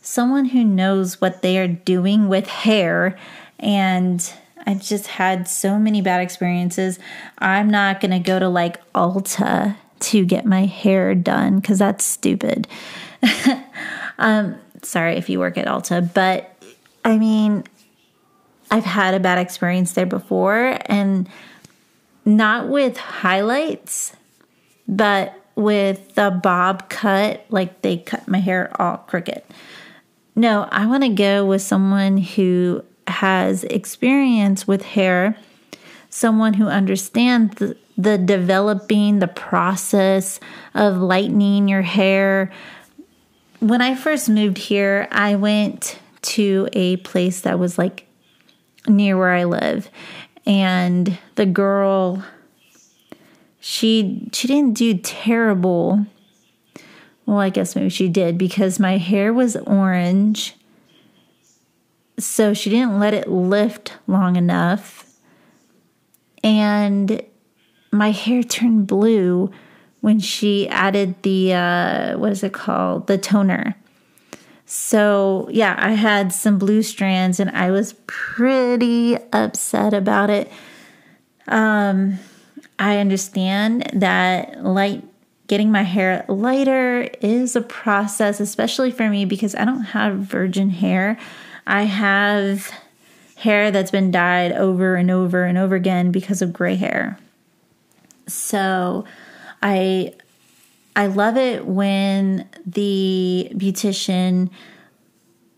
someone 0.00 0.46
who 0.46 0.64
knows 0.64 1.20
what 1.20 1.42
they 1.42 1.58
are 1.58 1.68
doing 1.68 2.28
with 2.28 2.46
hair. 2.46 3.18
And 3.58 4.32
I've 4.64 4.80
just 4.80 5.08
had 5.08 5.48
so 5.48 5.78
many 5.78 6.02
bad 6.02 6.20
experiences. 6.20 6.98
I'm 7.38 7.68
not 7.68 8.00
going 8.00 8.12
to 8.12 8.20
go 8.20 8.38
to 8.38 8.48
like 8.48 8.80
Ulta 8.92 9.76
to 10.00 10.24
get 10.24 10.46
my 10.46 10.66
hair 10.66 11.14
done 11.14 11.58
because 11.58 11.80
that's 11.80 12.04
stupid. 12.04 12.68
um, 14.18 14.56
sorry 14.82 15.16
if 15.16 15.28
you 15.28 15.40
work 15.40 15.58
at 15.58 15.66
Ulta, 15.66 16.12
but 16.14 16.54
I 17.04 17.18
mean, 17.18 17.64
I've 18.70 18.84
had 18.84 19.14
a 19.14 19.20
bad 19.20 19.38
experience 19.38 19.92
there 19.92 20.06
before 20.06 20.78
and 20.86 21.28
not 22.28 22.68
with 22.68 22.98
highlights, 22.98 24.12
but 24.86 25.34
with 25.56 26.14
the 26.14 26.30
bob 26.30 26.88
cut, 26.88 27.44
like 27.48 27.82
they 27.82 27.96
cut 27.96 28.28
my 28.28 28.38
hair 28.38 28.70
all 28.80 28.98
crooked. 28.98 29.42
No, 30.36 30.68
I 30.70 30.86
want 30.86 31.02
to 31.02 31.08
go 31.08 31.44
with 31.44 31.62
someone 31.62 32.18
who 32.18 32.84
has 33.08 33.64
experience 33.64 34.68
with 34.68 34.82
hair, 34.82 35.36
someone 36.10 36.54
who 36.54 36.68
understands 36.68 37.56
the, 37.56 37.76
the 37.96 38.18
developing, 38.18 39.18
the 39.18 39.26
process 39.26 40.38
of 40.74 40.98
lightening 40.98 41.66
your 41.66 41.82
hair. 41.82 42.52
When 43.58 43.80
I 43.80 43.94
first 43.94 44.28
moved 44.28 44.58
here, 44.58 45.08
I 45.10 45.34
went 45.34 45.98
to 46.22 46.68
a 46.74 46.98
place 46.98 47.40
that 47.40 47.58
was 47.58 47.78
like 47.78 48.06
near 48.86 49.16
where 49.16 49.32
I 49.32 49.44
live. 49.44 49.90
And 50.48 51.18
the 51.36 51.46
girl 51.46 52.24
she 53.60 54.28
she 54.32 54.48
didn't 54.48 54.74
do 54.74 54.94
terrible. 54.94 56.06
Well, 57.26 57.38
I 57.38 57.50
guess 57.50 57.76
maybe 57.76 57.90
she 57.90 58.08
did 58.08 58.38
because 58.38 58.80
my 58.80 58.96
hair 58.96 59.32
was 59.32 59.56
orange. 59.56 60.56
So 62.18 62.54
she 62.54 62.70
didn't 62.70 62.98
let 62.98 63.14
it 63.14 63.28
lift 63.28 63.92
long 64.06 64.36
enough. 64.36 65.04
And 66.42 67.22
my 67.92 68.10
hair 68.10 68.42
turned 68.42 68.86
blue 68.86 69.50
when 70.00 70.18
she 70.18 70.68
added 70.68 71.22
the 71.22 71.52
uh, 71.52 72.18
what 72.18 72.32
is 72.32 72.42
it 72.42 72.52
called 72.52 73.06
the 73.06 73.18
toner 73.18 73.76
so 74.70 75.48
yeah 75.50 75.74
i 75.78 75.92
had 75.92 76.32
some 76.32 76.58
blue 76.58 76.82
strands 76.82 77.40
and 77.40 77.50
i 77.50 77.70
was 77.70 77.94
pretty 78.06 79.16
upset 79.32 79.94
about 79.94 80.30
it. 80.30 80.50
Um 81.46 82.18
i 82.78 82.98
understand 82.98 83.90
that 83.94 84.62
light 84.62 85.02
getting 85.46 85.72
my 85.72 85.82
hair 85.82 86.24
lighter 86.28 87.08
is 87.22 87.56
a 87.56 87.62
process 87.62 88.38
especially 88.38 88.90
for 88.90 89.08
me 89.08 89.24
because 89.24 89.54
i 89.54 89.64
don't 89.64 89.84
have 89.84 90.18
virgin 90.18 90.70
hair. 90.70 91.18
I 91.68 91.82
have 91.82 92.72
hair 93.36 93.70
that's 93.70 93.90
been 93.90 94.10
dyed 94.10 94.52
over 94.52 94.96
and 94.96 95.10
over 95.10 95.44
and 95.44 95.58
over 95.58 95.76
again 95.76 96.10
because 96.10 96.40
of 96.40 96.52
gray 96.52 96.76
hair. 96.76 97.18
So 98.26 99.04
I 99.62 100.14
I 100.98 101.06
love 101.06 101.36
it 101.36 101.64
when 101.64 102.48
the 102.66 103.52
beautician 103.54 104.50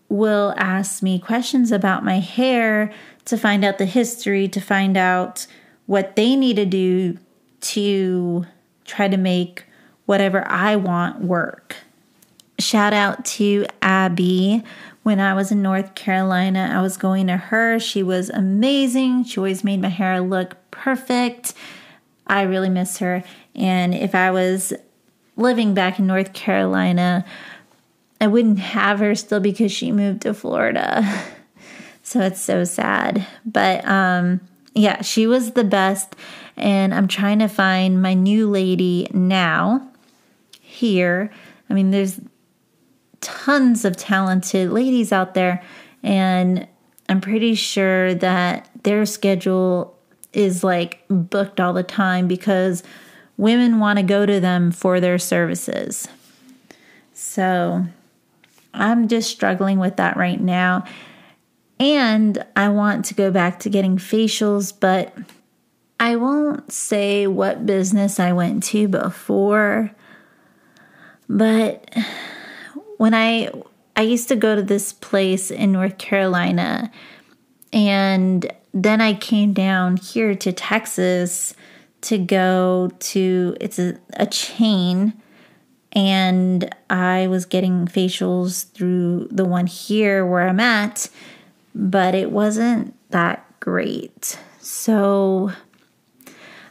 will 0.07 0.53
ask 0.55 1.01
me 1.01 1.17
questions 1.17 1.71
about 1.71 2.05
my 2.05 2.19
hair 2.19 2.93
to 3.25 3.37
find 3.37 3.65
out 3.65 3.79
the 3.79 3.87
history, 3.87 4.47
to 4.49 4.61
find 4.61 4.95
out 4.95 5.47
what 5.87 6.15
they 6.15 6.35
need 6.35 6.57
to 6.57 6.65
do 6.67 7.17
to 7.61 8.45
try 8.85 9.07
to 9.07 9.17
make 9.17 9.65
whatever 10.05 10.47
I 10.47 10.75
want 10.75 11.21
work. 11.21 11.75
Shout 12.59 12.93
out 12.93 13.25
to 13.25 13.65
Abby. 13.81 14.63
When 15.01 15.19
I 15.19 15.33
was 15.33 15.51
in 15.51 15.63
North 15.63 15.95
Carolina, 15.95 16.71
I 16.71 16.83
was 16.83 16.97
going 16.97 17.25
to 17.25 17.37
her. 17.37 17.79
She 17.79 18.03
was 18.03 18.29
amazing. 18.29 19.23
She 19.23 19.39
always 19.39 19.63
made 19.63 19.81
my 19.81 19.89
hair 19.89 20.21
look 20.21 20.55
perfect. 20.69 21.55
I 22.27 22.43
really 22.43 22.69
miss 22.69 22.99
her. 22.99 23.23
And 23.55 23.95
if 23.95 24.13
I 24.13 24.29
was 24.29 24.71
living 25.37 25.73
back 25.73 25.99
in 25.99 26.07
North 26.07 26.33
Carolina, 26.33 27.25
I 28.19 28.27
wouldn't 28.27 28.59
have 28.59 28.99
her 28.99 29.15
still 29.15 29.39
because 29.39 29.71
she 29.71 29.91
moved 29.91 30.21
to 30.21 30.33
Florida. 30.33 31.03
so 32.03 32.21
it's 32.21 32.41
so 32.41 32.63
sad. 32.63 33.25
But 33.45 33.85
um 33.87 34.41
yeah, 34.73 35.01
she 35.01 35.27
was 35.27 35.51
the 35.51 35.63
best 35.63 36.15
and 36.55 36.93
I'm 36.93 37.07
trying 37.07 37.39
to 37.39 37.47
find 37.47 38.01
my 38.01 38.13
new 38.13 38.49
lady 38.49 39.07
now 39.13 39.87
here. 40.59 41.31
I 41.69 41.73
mean, 41.73 41.91
there's 41.91 42.19
tons 43.19 43.85
of 43.85 43.97
talented 43.97 44.71
ladies 44.71 45.11
out 45.11 45.33
there 45.33 45.63
and 46.03 46.67
I'm 47.09 47.21
pretty 47.21 47.55
sure 47.55 48.13
that 48.15 48.69
their 48.83 49.05
schedule 49.05 49.97
is 50.33 50.63
like 50.63 51.03
booked 51.09 51.59
all 51.59 51.73
the 51.73 51.83
time 51.83 52.27
because 52.27 52.83
women 53.41 53.79
want 53.79 53.97
to 53.97 54.03
go 54.03 54.23
to 54.23 54.39
them 54.39 54.69
for 54.69 54.99
their 54.99 55.17
services. 55.17 56.07
So 57.11 57.83
I'm 58.71 59.07
just 59.07 59.31
struggling 59.31 59.79
with 59.79 59.97
that 59.97 60.15
right 60.15 60.39
now. 60.39 60.85
And 61.79 62.45
I 62.55 62.69
want 62.69 63.03
to 63.05 63.15
go 63.15 63.31
back 63.31 63.57
to 63.61 63.69
getting 63.69 63.97
facials, 63.97 64.71
but 64.79 65.17
I 65.99 66.17
won't 66.17 66.71
say 66.71 67.25
what 67.25 67.65
business 67.65 68.19
I 68.19 68.31
went 68.31 68.61
to 68.65 68.87
before. 68.87 69.89
But 71.27 71.91
when 72.97 73.15
I 73.15 73.49
I 73.95 74.03
used 74.03 74.27
to 74.27 74.35
go 74.35 74.55
to 74.55 74.61
this 74.61 74.93
place 74.93 75.49
in 75.49 75.71
North 75.71 75.97
Carolina 75.97 76.91
and 77.73 78.53
then 78.71 79.01
I 79.01 79.15
came 79.15 79.51
down 79.51 79.97
here 79.97 80.35
to 80.35 80.51
Texas 80.51 81.55
to 82.01 82.17
go 82.17 82.89
to 82.99 83.55
it's 83.61 83.79
a, 83.79 83.97
a 84.13 84.25
chain 84.25 85.13
and 85.93 86.73
I 86.89 87.27
was 87.27 87.45
getting 87.45 87.85
facials 87.85 88.71
through 88.71 89.27
the 89.29 89.45
one 89.45 89.67
here 89.67 90.25
where 90.25 90.47
I'm 90.47 90.59
at, 90.59 91.09
but 91.75 92.15
it 92.15 92.31
wasn't 92.31 92.95
that 93.11 93.45
great. 93.59 94.39
So 94.59 95.51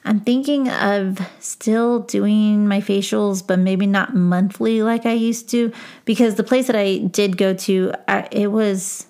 I'm 0.04 0.20
thinking 0.20 0.70
of 0.70 1.20
still 1.38 2.00
doing 2.00 2.66
my 2.66 2.80
facials, 2.80 3.46
but 3.46 3.58
maybe 3.58 3.86
not 3.86 4.14
monthly 4.14 4.82
like 4.82 5.04
I 5.04 5.12
used 5.12 5.50
to, 5.50 5.70
because 6.06 6.36
the 6.36 6.44
place 6.44 6.66
that 6.68 6.76
I 6.76 6.98
did 6.98 7.36
go 7.36 7.52
to, 7.52 7.92
I, 8.08 8.26
it 8.30 8.46
was 8.46 9.06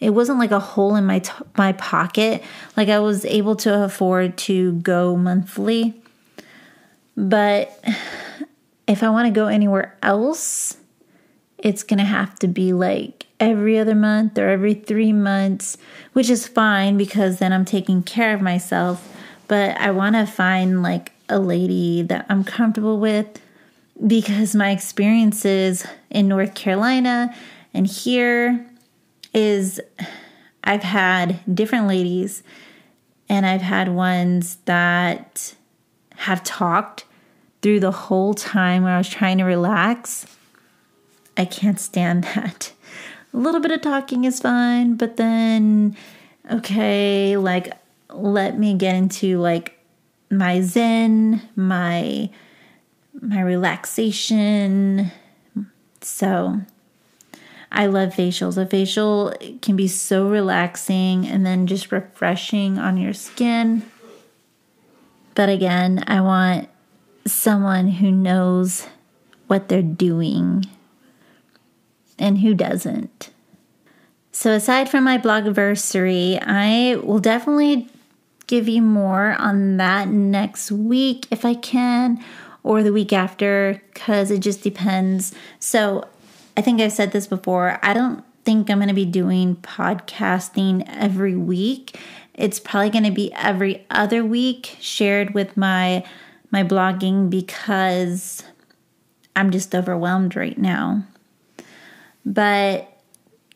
it 0.00 0.10
wasn't 0.10 0.38
like 0.38 0.50
a 0.50 0.58
hole 0.60 0.96
in 0.96 1.04
my 1.04 1.18
t- 1.20 1.32
my 1.56 1.72
pocket. 1.74 2.42
Like 2.76 2.88
I 2.88 2.98
was 2.98 3.24
able 3.26 3.54
to 3.56 3.84
afford 3.84 4.38
to 4.38 4.72
go 4.72 5.16
monthly. 5.16 5.94
But 7.16 7.84
if 8.88 9.02
I 9.02 9.10
want 9.10 9.26
to 9.26 9.30
go 9.30 9.46
anywhere 9.46 9.96
else, 10.02 10.78
it's 11.58 11.82
going 11.82 11.98
to 11.98 12.04
have 12.04 12.38
to 12.38 12.48
be 12.48 12.72
like 12.72 13.26
every 13.38 13.78
other 13.78 13.94
month 13.94 14.38
or 14.38 14.48
every 14.48 14.74
3 14.74 15.12
months, 15.12 15.76
which 16.14 16.30
is 16.30 16.48
fine 16.48 16.96
because 16.96 17.38
then 17.38 17.52
I'm 17.52 17.64
taking 17.66 18.02
care 18.02 18.34
of 18.34 18.40
myself. 18.40 19.06
but 19.48 19.76
I 19.78 19.90
want 19.90 20.14
to 20.14 20.26
find 20.26 20.80
like 20.80 21.10
a 21.28 21.40
lady 21.40 22.02
that 22.02 22.24
I'm 22.28 22.44
comfortable 22.44 23.00
with 23.00 23.26
because 24.06 24.54
my 24.54 24.70
experiences 24.70 25.84
in 26.08 26.28
North 26.28 26.54
Carolina 26.54 27.34
and 27.74 27.86
here 27.86 28.64
is 29.32 29.80
I've 30.64 30.82
had 30.82 31.40
different 31.52 31.86
ladies 31.86 32.42
and 33.28 33.46
I've 33.46 33.62
had 33.62 33.88
ones 33.88 34.58
that 34.64 35.54
have 36.16 36.42
talked 36.42 37.04
through 37.62 37.80
the 37.80 37.92
whole 37.92 38.34
time 38.34 38.82
where 38.82 38.94
I 38.94 38.98
was 38.98 39.08
trying 39.08 39.38
to 39.38 39.44
relax. 39.44 40.26
I 41.36 41.44
can't 41.44 41.80
stand 41.80 42.24
that. 42.34 42.72
A 43.32 43.36
little 43.36 43.60
bit 43.60 43.70
of 43.70 43.80
talking 43.80 44.24
is 44.24 44.40
fine, 44.40 44.96
but 44.96 45.16
then, 45.16 45.96
okay, 46.50 47.36
like, 47.36 47.72
let 48.12 48.58
me 48.58 48.74
get 48.74 48.96
into 48.96 49.38
like 49.38 49.78
my 50.30 50.60
zen, 50.60 51.42
my 51.54 52.30
my 53.20 53.40
relaxation. 53.40 55.10
So 56.00 56.60
I 57.72 57.86
love 57.86 58.10
facials. 58.10 58.56
A 58.56 58.66
facial 58.66 59.34
can 59.62 59.76
be 59.76 59.86
so 59.86 60.28
relaxing 60.28 61.26
and 61.26 61.46
then 61.46 61.66
just 61.66 61.92
refreshing 61.92 62.78
on 62.78 62.96
your 62.96 63.12
skin. 63.12 63.88
But 65.34 65.48
again, 65.48 66.02
I 66.06 66.20
want 66.20 66.68
someone 67.26 67.88
who 67.88 68.10
knows 68.10 68.86
what 69.46 69.68
they're 69.68 69.82
doing 69.82 70.64
and 72.18 72.38
who 72.38 72.54
doesn't. 72.54 73.30
So, 74.32 74.52
aside 74.52 74.88
from 74.88 75.04
my 75.04 75.18
blogiversary, 75.18 76.38
I 76.40 76.96
will 76.96 77.18
definitely 77.18 77.88
give 78.46 78.68
you 78.68 78.82
more 78.82 79.36
on 79.38 79.76
that 79.76 80.08
next 80.08 80.72
week 80.72 81.26
if 81.30 81.44
I 81.44 81.54
can, 81.54 82.22
or 82.62 82.82
the 82.82 82.92
week 82.92 83.12
after, 83.12 83.82
because 83.92 84.30
it 84.30 84.40
just 84.40 84.62
depends. 84.62 85.34
So, 85.58 86.08
I 86.60 86.62
think 86.62 86.82
I've 86.82 86.92
said 86.92 87.12
this 87.12 87.26
before. 87.26 87.78
I 87.82 87.94
don't 87.94 88.22
think 88.44 88.68
I'm 88.68 88.80
going 88.80 88.88
to 88.88 88.94
be 88.94 89.06
doing 89.06 89.56
podcasting 89.56 90.84
every 90.86 91.34
week. 91.34 91.98
It's 92.34 92.60
probably 92.60 92.90
going 92.90 93.04
to 93.04 93.10
be 93.10 93.32
every 93.32 93.86
other 93.88 94.22
week 94.26 94.76
shared 94.78 95.32
with 95.32 95.56
my 95.56 96.04
my 96.50 96.62
blogging 96.62 97.30
because 97.30 98.42
I'm 99.34 99.50
just 99.50 99.74
overwhelmed 99.74 100.36
right 100.36 100.58
now. 100.58 101.02
But 102.26 102.92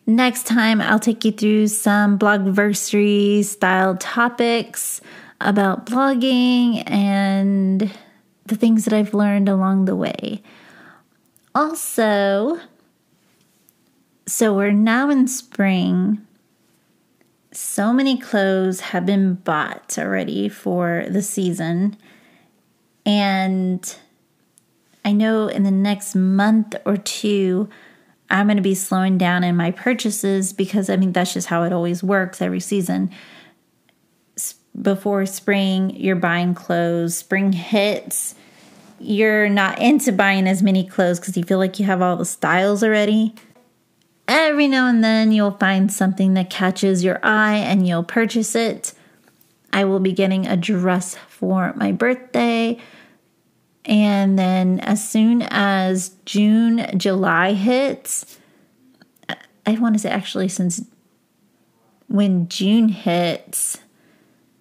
next 0.07 0.47
time, 0.47 0.81
I'll 0.81 0.99
take 0.99 1.27
you 1.27 1.33
through 1.33 1.69
some 1.69 2.19
blogversary 2.19 3.45
style 3.45 3.97
topics 3.97 5.03
about 5.43 5.85
blogging 5.85 6.83
and 6.90 7.93
the 8.47 8.57
things 8.57 8.87
that 8.87 8.95
I've 8.95 9.12
learned 9.12 9.51
along 9.51 9.85
the 9.85 9.95
way. 9.95 10.43
Also, 11.55 12.59
so 14.27 14.55
we're 14.55 14.71
now 14.71 15.11
in 15.11 15.29
spring. 15.29 16.27
So 17.53 17.93
many 17.93 18.19
clothes 18.19 18.81
have 18.81 19.07
been 19.07 19.35
bought 19.35 19.97
already 19.99 20.49
for 20.49 21.05
the 21.09 21.23
season. 21.23 21.97
And 23.07 23.97
I 25.05 25.13
know 25.13 25.49
in 25.49 25.63
the 25.63 25.71
next 25.71 26.15
month 26.15 26.75
or 26.87 26.97
two, 26.97 27.69
I'm 28.31 28.47
going 28.47 28.57
to 28.57 28.63
be 28.63 28.75
slowing 28.75 29.19
down 29.19 29.45
in 29.45 29.57
my 29.57 29.71
purchases 29.71 30.53
because 30.53 30.89
I 30.89 30.97
mean, 30.97 31.13
that's 31.13 31.35
just 31.35 31.49
how 31.49 31.63
it 31.63 31.73
always 31.73 32.03
works 32.03 32.41
every 32.41 32.61
season. 32.61 33.11
Before 34.81 35.25
spring, 35.27 35.91
you're 35.95 36.17
buying 36.17 36.55
clothes. 36.55 37.17
Spring 37.17 37.53
hits, 37.53 38.35
you're 38.99 39.49
not 39.49 39.79
into 39.79 40.11
buying 40.11 40.49
as 40.49 40.63
many 40.63 40.85
clothes 40.85 41.21
because 41.21 41.37
you 41.37 41.45
feel 41.45 41.59
like 41.59 41.79
you 41.79 41.85
have 41.85 42.03
all 42.03 42.17
the 42.17 42.25
styles 42.25 42.83
already. 42.83 43.35
Every 44.45 44.69
now 44.69 44.89
and 44.89 45.03
then, 45.03 45.33
you'll 45.33 45.53
find 45.53 45.91
something 45.91 46.35
that 46.35 46.51
catches 46.51 47.03
your 47.03 47.19
eye 47.23 47.57
and 47.57 47.89
you'll 47.89 48.05
purchase 48.05 48.55
it. 48.55 48.93
I 49.73 49.87
will 49.87 50.01
be 50.01 50.13
getting 50.13 50.47
a 50.47 50.55
dress 50.55 51.15
for 51.15 51.73
my 51.77 51.93
birthday. 51.93 52.79
And 53.87 54.39
then 54.39 54.81
as 54.81 55.03
soon 55.09 55.41
as 55.49 56.11
June, 56.27 56.87
July 56.99 57.55
hits, 57.55 58.39
I 59.65 59.79
want 59.79 59.95
to 59.95 59.99
say 59.99 60.11
actually 60.11 60.49
since 60.49 60.83
when 62.09 62.47
June 62.49 62.91
hits, 62.91 63.79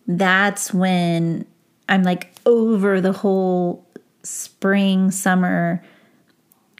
that's 0.07 0.73
when 0.73 1.45
I'm 1.89 2.03
like 2.03 2.33
over 2.45 3.01
the 3.01 3.11
whole 3.11 3.85
spring, 4.23 5.11
summer 5.11 5.83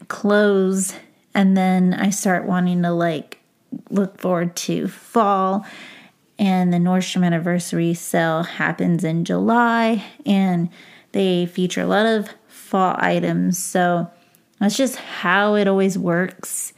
clothes. 0.08 0.94
And 1.34 1.56
then 1.56 1.94
I 1.94 2.10
start 2.10 2.44
wanting 2.44 2.82
to 2.82 2.92
like 2.92 3.40
look 3.90 4.20
forward 4.20 4.56
to 4.56 4.88
fall. 4.88 5.66
And 6.38 6.72
the 6.72 6.78
Nordstrom 6.78 7.24
anniversary 7.24 7.94
sale 7.94 8.42
happens 8.42 9.04
in 9.04 9.24
July. 9.24 10.04
And 10.24 10.68
they 11.12 11.46
feature 11.46 11.82
a 11.82 11.86
lot 11.86 12.06
of 12.06 12.28
fall 12.48 12.96
items. 12.98 13.58
So 13.58 14.10
that's 14.58 14.76
just 14.76 14.96
how 14.96 15.54
it 15.54 15.68
always 15.68 15.96
works 15.98 16.72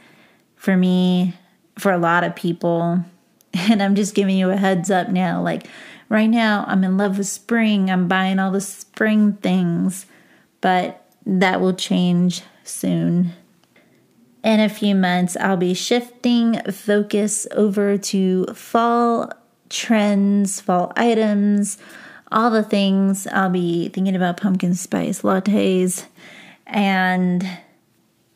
for 0.55 0.75
me, 0.75 1.33
for 1.77 1.91
a 1.91 1.97
lot 1.97 2.23
of 2.23 2.35
people. 2.35 3.03
And 3.53 3.81
I'm 3.81 3.95
just 3.95 4.13
giving 4.13 4.37
you 4.37 4.51
a 4.51 4.57
heads 4.57 4.91
up 4.91 5.09
now. 5.09 5.41
Like 5.41 5.65
right 6.09 6.29
now, 6.29 6.63
I'm 6.67 6.83
in 6.83 6.95
love 6.95 7.17
with 7.17 7.27
spring. 7.27 7.89
I'm 7.89 8.07
buying 8.07 8.37
all 8.37 8.51
the 8.51 8.61
spring 8.61 9.33
things, 9.33 10.05
but 10.61 11.03
that 11.25 11.59
will 11.59 11.73
change 11.73 12.43
soon. 12.63 13.33
In 14.43 14.59
a 14.59 14.69
few 14.69 14.95
months, 14.95 15.35
I'll 15.37 15.57
be 15.57 15.73
shifting 15.73 16.61
focus 16.71 17.47
over 17.51 17.97
to 17.97 18.45
fall 18.53 19.31
trends, 19.69 20.61
fall 20.61 20.93
items 20.95 21.77
all 22.31 22.49
the 22.49 22.63
things. 22.63 23.27
I'll 23.27 23.49
be 23.49 23.89
thinking 23.89 24.15
about 24.15 24.37
pumpkin 24.37 24.73
spice 24.73 25.21
lattes 25.21 26.05
and 26.65 27.47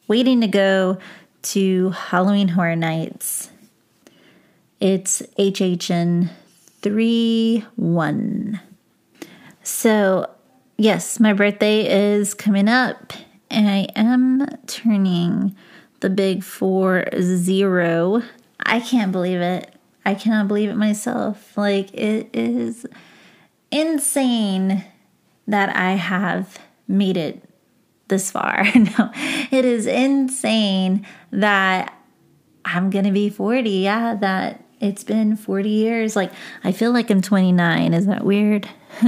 waiting 0.08 0.42
to 0.42 0.48
go 0.48 0.98
to 1.44 1.90
Halloween 1.90 2.50
Horror 2.50 2.76
Nights. 2.76 3.50
It's 4.80 5.22
HHN 5.38 6.30
3 6.82 7.66
1. 7.76 8.62
So, 9.64 10.30
yes, 10.78 11.20
my 11.20 11.34
birthday 11.34 12.16
is 12.16 12.34
coming 12.34 12.68
up, 12.68 13.14
and 13.50 13.70
I 13.70 13.88
am 13.96 14.48
turning 14.66 15.56
the 16.02 16.10
big 16.10 16.44
four 16.44 17.06
zero. 17.20 18.22
I 18.64 18.80
can't 18.80 19.12
believe 19.12 19.40
it. 19.40 19.74
I 20.06 20.16
cannot 20.16 20.48
believe 20.48 20.70
it 20.70 20.76
myself. 20.76 21.56
Like, 21.58 21.94
it 21.94 22.30
is 22.34 22.86
insane 23.72 24.84
that 25.48 25.76
I 25.76 25.92
have 25.92 26.60
made 26.88 27.18
it 27.18 27.44
this 28.08 28.30
far. 28.32 28.64
no, 28.76 29.12
it 29.52 29.66
is 29.66 29.88
insane 29.88 31.06
that 31.32 31.98
I'm 32.66 32.90
going 32.90 33.06
to 33.06 33.12
be 33.12 33.30
40. 33.30 33.70
Yeah, 33.70 34.16
that 34.16 34.64
it's 34.80 35.04
been 35.04 35.36
40 35.36 35.70
years. 35.70 36.16
Like, 36.16 36.32
I 36.64 36.72
feel 36.72 36.92
like 36.92 37.10
I'm 37.10 37.22
29. 37.22 37.94
Is 37.94 38.08
that 38.08 38.24
weird? 38.24 38.70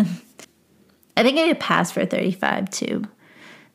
I 1.15 1.21
think 1.21 1.37
I 1.37 1.47
could 1.49 1.59
pass 1.59 1.91
for 1.91 2.05
35 2.05 2.69
too. 2.69 3.03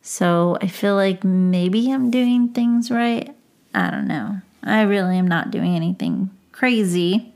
So 0.02 0.56
I 0.60 0.68
feel 0.68 0.94
like 0.94 1.24
maybe 1.24 1.92
I'm 1.92 2.10
doing 2.10 2.48
things 2.48 2.90
right. 2.90 3.34
I 3.74 3.90
don't 3.90 4.08
know. 4.08 4.40
I 4.62 4.82
really 4.82 5.18
am 5.18 5.28
not 5.28 5.50
doing 5.50 5.76
anything 5.76 6.30
crazy. 6.52 7.32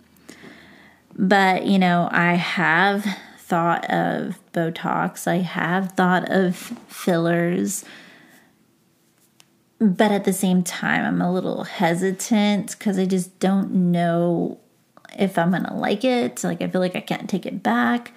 But, 1.14 1.66
you 1.66 1.78
know, 1.78 2.08
I 2.10 2.34
have 2.34 3.04
thought 3.38 3.84
of 3.90 4.40
Botox, 4.52 5.26
I 5.26 5.38
have 5.38 5.92
thought 5.92 6.30
of 6.30 6.56
fillers. 6.56 7.84
But 9.78 10.10
at 10.12 10.24
the 10.24 10.32
same 10.32 10.62
time, 10.62 11.04
I'm 11.04 11.20
a 11.20 11.32
little 11.32 11.64
hesitant 11.64 12.78
because 12.78 12.98
I 12.98 13.04
just 13.04 13.38
don't 13.40 13.90
know 13.92 14.58
if 15.18 15.36
I'm 15.36 15.50
going 15.50 15.64
to 15.64 15.74
like 15.74 16.04
it. 16.04 16.42
Like, 16.44 16.62
I 16.62 16.68
feel 16.68 16.80
like 16.80 16.96
I 16.96 17.00
can't 17.00 17.28
take 17.28 17.44
it 17.44 17.62
back. 17.62 18.12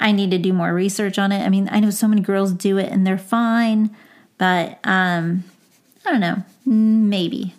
I 0.00 0.12
need 0.12 0.30
to 0.32 0.38
do 0.38 0.52
more 0.52 0.72
research 0.72 1.18
on 1.18 1.32
it. 1.32 1.44
I 1.44 1.48
mean, 1.48 1.68
I 1.70 1.80
know 1.80 1.90
so 1.90 2.08
many 2.08 2.20
girls 2.20 2.52
do 2.52 2.78
it 2.78 2.90
and 2.90 3.06
they're 3.06 3.18
fine, 3.18 3.94
but 4.38 4.78
um, 4.84 5.44
I 6.04 6.10
don't 6.10 6.20
know. 6.20 6.42
Maybe. 6.66 7.54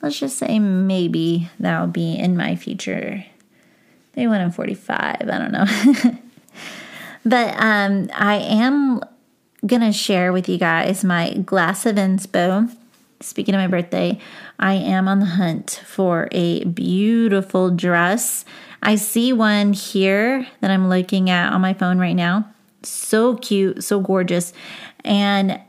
Let's 0.00 0.18
just 0.18 0.38
say 0.38 0.58
maybe 0.58 1.50
that'll 1.60 1.86
be 1.86 2.14
in 2.14 2.36
my 2.36 2.56
future 2.56 3.24
Maybe 4.16 4.28
when 4.28 4.40
I'm 4.40 4.50
45. 4.50 5.16
I 5.22 5.24
don't 5.24 5.52
know. 5.52 5.64
but 7.24 7.54
um, 7.58 8.10
I 8.14 8.36
am 8.36 9.00
going 9.66 9.82
to 9.82 9.92
share 9.92 10.32
with 10.32 10.48
you 10.48 10.58
guys 10.58 11.04
my 11.04 11.34
glass 11.34 11.86
of 11.86 11.96
inspo. 11.96 12.74
speaking 13.20 13.54
of 13.54 13.60
my 13.60 13.68
birthday, 13.68 14.18
I 14.58 14.74
am 14.74 15.08
on 15.08 15.20
the 15.20 15.26
hunt 15.26 15.82
for 15.86 16.28
a 16.32 16.64
beautiful 16.64 17.70
dress. 17.70 18.44
I 18.82 18.96
see 18.96 19.32
one 19.32 19.72
here 19.72 20.46
that 20.60 20.70
I'm 20.70 20.88
looking 20.88 21.30
at 21.30 21.52
on 21.52 21.60
my 21.60 21.74
phone 21.74 21.98
right 21.98 22.16
now. 22.16 22.52
So 22.82 23.36
cute, 23.36 23.84
so 23.84 24.00
gorgeous. 24.00 24.52
And 25.04 25.60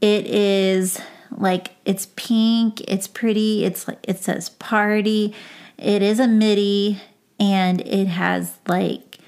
it 0.00 0.26
is 0.26 1.00
like 1.30 1.72
it's 1.84 2.08
pink, 2.16 2.82
it's 2.82 3.08
pretty, 3.08 3.64
it's 3.64 3.88
like 3.88 3.98
it 4.02 4.18
says 4.18 4.50
party. 4.50 5.34
It 5.78 6.02
is 6.02 6.20
a 6.20 6.28
midi 6.28 7.00
and 7.40 7.80
it 7.80 8.06
has 8.06 8.58
like 8.66 9.18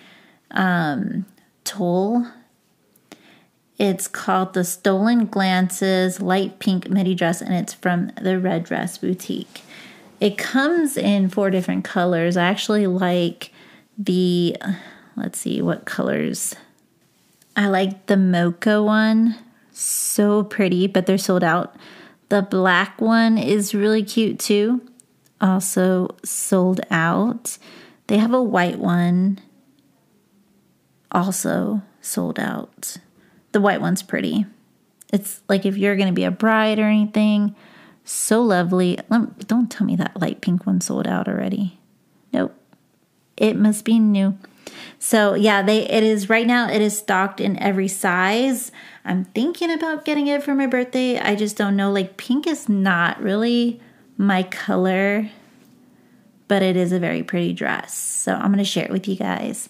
um 0.50 1.24
tulle 1.64 2.26
it's 3.80 4.08
called 4.08 4.52
the 4.52 4.62
Stolen 4.62 5.24
Glances 5.24 6.20
Light 6.20 6.58
Pink 6.58 6.90
Midi 6.90 7.14
Dress, 7.14 7.40
and 7.40 7.54
it's 7.54 7.72
from 7.72 8.12
the 8.20 8.38
Red 8.38 8.64
Dress 8.64 8.98
Boutique. 8.98 9.62
It 10.20 10.36
comes 10.36 10.98
in 10.98 11.30
four 11.30 11.50
different 11.50 11.84
colors. 11.84 12.36
I 12.36 12.44
actually 12.44 12.86
like 12.86 13.52
the, 13.96 14.56
let's 15.16 15.38
see 15.40 15.62
what 15.62 15.86
colors. 15.86 16.54
I 17.56 17.68
like 17.68 18.06
the 18.06 18.18
mocha 18.18 18.82
one, 18.82 19.36
so 19.72 20.44
pretty, 20.44 20.86
but 20.86 21.06
they're 21.06 21.18
sold 21.18 21.42
out. 21.42 21.74
The 22.28 22.42
black 22.42 23.00
one 23.00 23.38
is 23.38 23.74
really 23.74 24.04
cute 24.04 24.38
too, 24.38 24.82
also 25.40 26.08
sold 26.22 26.80
out. 26.90 27.58
They 28.06 28.18
have 28.18 28.34
a 28.34 28.42
white 28.42 28.78
one, 28.78 29.40
also 31.10 31.82
sold 32.00 32.38
out. 32.38 32.98
The 33.52 33.60
white 33.60 33.80
one's 33.80 34.02
pretty. 34.02 34.46
It's 35.12 35.40
like 35.48 35.66
if 35.66 35.76
you're 35.76 35.96
going 35.96 36.08
to 36.08 36.14
be 36.14 36.24
a 36.24 36.30
bride 36.30 36.78
or 36.78 36.84
anything, 36.84 37.56
so 38.10 38.42
lovely. 38.42 38.98
Don't 39.46 39.70
tell 39.70 39.86
me 39.86 39.96
that 39.96 40.20
light 40.20 40.40
pink 40.40 40.66
one 40.66 40.80
sold 40.80 41.06
out 41.06 41.28
already. 41.28 41.78
Nope. 42.32 42.54
It 43.36 43.56
must 43.56 43.84
be 43.84 43.98
new. 43.98 44.36
So 44.98 45.34
yeah, 45.34 45.62
they 45.62 45.88
it 45.88 46.02
is 46.02 46.28
right 46.28 46.46
now 46.46 46.68
it 46.68 46.80
is 46.80 46.98
stocked 46.98 47.40
in 47.40 47.56
every 47.58 47.88
size. 47.88 48.72
I'm 49.04 49.24
thinking 49.26 49.70
about 49.70 50.04
getting 50.04 50.26
it 50.26 50.42
for 50.42 50.54
my 50.54 50.66
birthday. 50.66 51.18
I 51.18 51.34
just 51.36 51.56
don't 51.56 51.76
know 51.76 51.90
like 51.90 52.16
pink 52.16 52.46
is 52.46 52.68
not 52.68 53.20
really 53.22 53.80
my 54.16 54.42
color, 54.42 55.30
but 56.48 56.62
it 56.62 56.76
is 56.76 56.92
a 56.92 56.98
very 56.98 57.22
pretty 57.22 57.52
dress. 57.52 57.96
So 57.96 58.34
I'm 58.34 58.52
going 58.52 58.58
to 58.58 58.64
share 58.64 58.84
it 58.84 58.90
with 58.90 59.08
you 59.08 59.16
guys. 59.16 59.68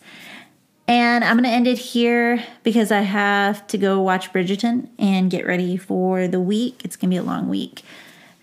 And 0.88 1.22
I'm 1.22 1.36
going 1.36 1.44
to 1.44 1.50
end 1.50 1.68
it 1.68 1.78
here 1.78 2.44
because 2.64 2.90
I 2.90 3.02
have 3.02 3.64
to 3.68 3.78
go 3.78 4.00
watch 4.00 4.32
Bridgerton 4.32 4.88
and 4.98 5.30
get 5.30 5.46
ready 5.46 5.76
for 5.76 6.26
the 6.26 6.40
week. 6.40 6.80
It's 6.84 6.96
going 6.96 7.10
to 7.10 7.14
be 7.14 7.18
a 7.18 7.22
long 7.22 7.48
week. 7.48 7.84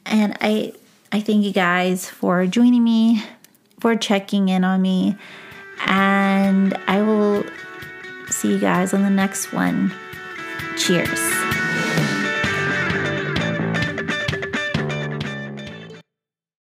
And 0.10 0.38
I 0.42 0.74
I 1.12 1.22
thank 1.22 1.46
you 1.46 1.52
guys 1.52 2.10
for 2.10 2.46
joining 2.46 2.84
me, 2.84 3.24
for 3.80 3.96
checking 3.96 4.50
in 4.50 4.64
on 4.64 4.82
me, 4.82 5.16
and 5.86 6.78
I 6.88 7.02
will 7.02 7.44
see 8.30 8.52
you 8.52 8.60
guys 8.60 8.94
on 8.94 9.04
the 9.04 9.10
next 9.10 9.54
one. 9.54 9.94
Cheers. 10.78 11.47